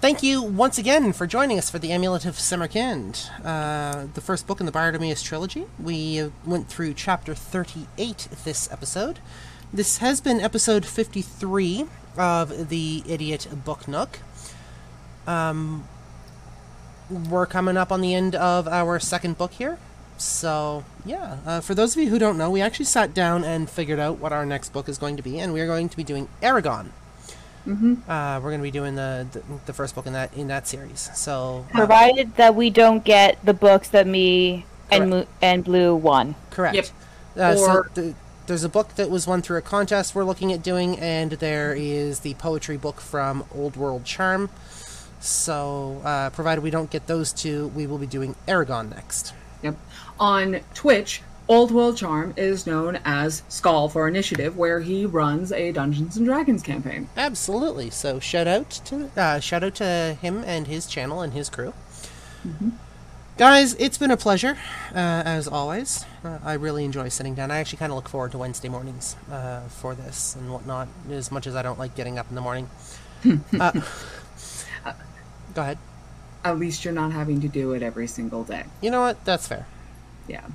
Thank 0.00 0.22
you 0.22 0.40
once 0.42 0.78
again 0.78 1.12
for 1.12 1.26
joining 1.26 1.58
us 1.58 1.70
for 1.70 1.80
the 1.80 1.90
Amulet 1.90 2.24
of 2.24 2.38
Samarkand, 2.38 3.28
uh, 3.44 4.06
the 4.14 4.20
first 4.20 4.46
book 4.46 4.60
in 4.60 4.66
the 4.66 4.70
Bartimaeus 4.70 5.24
trilogy. 5.24 5.66
We 5.82 6.30
went 6.46 6.68
through 6.68 6.94
chapter 6.94 7.34
38 7.34 8.28
this 8.44 8.70
episode. 8.70 9.18
This 9.72 9.98
has 9.98 10.20
been 10.20 10.40
episode 10.40 10.86
53 10.86 11.86
of 12.16 12.68
the 12.68 13.02
Idiot 13.08 13.48
Book 13.64 13.88
Nook. 13.88 14.20
Um, 15.26 15.88
we're 17.10 17.46
coming 17.46 17.76
up 17.76 17.90
on 17.90 18.00
the 18.00 18.14
end 18.14 18.36
of 18.36 18.68
our 18.68 19.00
second 19.00 19.36
book 19.36 19.50
here. 19.54 19.80
So, 20.16 20.84
yeah, 21.04 21.38
uh, 21.44 21.60
for 21.60 21.74
those 21.74 21.96
of 21.96 22.02
you 22.04 22.08
who 22.08 22.20
don't 22.20 22.38
know, 22.38 22.50
we 22.50 22.60
actually 22.60 22.84
sat 22.84 23.14
down 23.14 23.42
and 23.42 23.68
figured 23.68 23.98
out 23.98 24.20
what 24.20 24.32
our 24.32 24.46
next 24.46 24.72
book 24.72 24.88
is 24.88 24.96
going 24.96 25.16
to 25.16 25.24
be, 25.24 25.40
and 25.40 25.52
we 25.52 25.60
are 25.60 25.66
going 25.66 25.88
to 25.88 25.96
be 25.96 26.04
doing 26.04 26.28
Eragon. 26.40 26.90
Mm-hmm. 27.68 28.10
Uh, 28.10 28.36
we're 28.40 28.48
going 28.50 28.60
to 28.60 28.62
be 28.62 28.70
doing 28.70 28.94
the, 28.94 29.26
the 29.30 29.42
the 29.66 29.72
first 29.74 29.94
book 29.94 30.06
in 30.06 30.14
that 30.14 30.32
in 30.34 30.48
that 30.48 30.66
series. 30.66 31.10
So 31.14 31.66
uh, 31.74 31.76
Provided 31.76 32.34
that 32.36 32.54
we 32.54 32.70
don't 32.70 33.04
get 33.04 33.44
the 33.44 33.52
books 33.54 33.88
that 33.90 34.06
me 34.06 34.64
and 34.90 35.10
Mo- 35.10 35.26
and 35.42 35.62
Blue 35.64 35.94
won. 35.94 36.34
correct. 36.50 36.74
Yep. 36.76 36.86
Uh, 37.36 37.56
so 37.56 37.70
Or- 37.70 37.90
the, 37.94 38.14
there's 38.46 38.64
a 38.64 38.68
book 38.70 38.94
that 38.94 39.10
was 39.10 39.26
won 39.26 39.42
through 39.42 39.58
a 39.58 39.62
contest 39.62 40.14
we're 40.14 40.24
looking 40.24 40.50
at 40.54 40.62
doing, 40.62 40.98
and 40.98 41.32
there 41.32 41.74
is 41.74 42.20
the 42.20 42.32
poetry 42.34 42.78
book 42.78 42.98
from 43.00 43.44
Old 43.54 43.76
World 43.76 44.06
Charm. 44.06 44.48
So 45.20 46.00
uh, 46.04 46.30
provided 46.30 46.62
we 46.62 46.70
don't 46.70 46.90
get 46.90 47.06
those 47.06 47.32
two, 47.32 47.68
we 47.68 47.86
will 47.86 47.98
be 47.98 48.06
doing 48.06 48.34
Eragon 48.46 48.88
next. 48.94 49.34
Yep. 49.62 49.76
On 50.18 50.60
Twitch, 50.74 51.20
Old 51.48 51.70
World 51.70 51.96
Charm 51.96 52.34
is 52.36 52.66
known 52.66 52.98
as 53.06 53.42
Skull 53.48 53.88
for 53.88 54.06
Initiative, 54.06 54.58
where 54.58 54.80
he 54.80 55.06
runs 55.06 55.50
a 55.50 55.72
Dungeons 55.72 56.18
and 56.18 56.26
Dragons 56.26 56.62
campaign. 56.62 57.08
Absolutely. 57.16 57.88
So 57.88 58.20
shout 58.20 58.46
out 58.46 58.68
to 58.84 59.10
uh, 59.16 59.40
shout 59.40 59.64
out 59.64 59.74
to 59.76 60.18
him 60.20 60.44
and 60.46 60.66
his 60.66 60.86
channel 60.86 61.22
and 61.22 61.32
his 61.32 61.48
crew. 61.48 61.72
Guys, 63.38 63.74
it's 63.74 63.96
been 63.96 64.10
a 64.10 64.16
pleasure, 64.16 64.58
uh, 64.92 65.22
as 65.24 65.48
always. 65.48 66.04
Uh, 66.22 66.38
I 66.44 66.54
really 66.54 66.84
enjoy 66.84 67.08
sitting 67.08 67.34
down. 67.34 67.50
I 67.50 67.58
actually 67.58 67.78
kind 67.78 67.92
of 67.92 67.96
look 67.96 68.08
forward 68.08 68.32
to 68.32 68.38
Wednesday 68.38 68.68
mornings 68.68 69.16
uh, 69.30 69.60
for 69.68 69.94
this 69.94 70.34
and 70.34 70.52
whatnot, 70.52 70.88
as 71.10 71.30
much 71.30 71.46
as 71.46 71.54
I 71.54 71.62
don't 71.62 71.78
like 71.78 71.94
getting 71.94 72.18
up 72.18 72.28
in 72.28 72.34
the 72.34 72.40
morning. 72.40 72.68
uh, 73.60 73.72
go 75.54 75.62
ahead. 75.62 75.78
At 76.44 76.58
least 76.58 76.84
you're 76.84 76.92
not 76.92 77.12
having 77.12 77.40
to 77.40 77.48
do 77.48 77.72
it 77.72 77.82
every 77.82 78.06
single 78.06 78.44
day. 78.44 78.64
You 78.80 78.90
know 78.90 79.00
what? 79.00 79.24
That's 79.24 79.48
fair. 79.48 79.66
Yeah. 80.26 80.46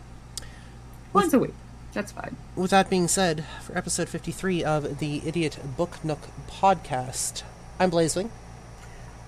Once 1.13 1.34
a 1.34 1.39
week. 1.39 1.54
That's 1.93 2.12
fine. 2.12 2.36
With 2.56 2.71
that 2.71 2.89
being 2.89 3.08
said, 3.08 3.45
for 3.62 3.78
episode 3.78 4.10
53 4.10 4.63
of 4.63 4.97
the 4.99 5.21
Idiot 5.26 5.60
Book 5.78 6.04
Nook 6.04 6.19
podcast, 6.49 7.43
I'm 7.80 7.91
Blazewing. 7.91 8.30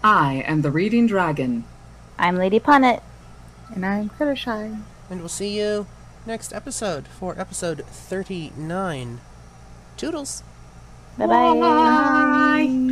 I 0.04 0.44
am 0.48 0.62
the 0.62 0.72
Reading 0.72 1.06
Dragon. 1.08 1.64
I'm 2.18 2.38
Lady 2.38 2.60
Punit. 2.60 3.02
And 3.74 3.86
I'm 3.86 4.10
Fluttershy. 4.10 4.82
and 5.10 5.20
we'll 5.20 5.30
see 5.30 5.58
you 5.60 5.86
next 6.26 6.54
episode 6.54 7.08
for 7.08 7.40
episode 7.40 7.86
39. 7.88 9.22
Toodles. 9.98 10.44
Bye 11.18 11.28
bye. 11.28 11.54
Bye. 11.60 12.85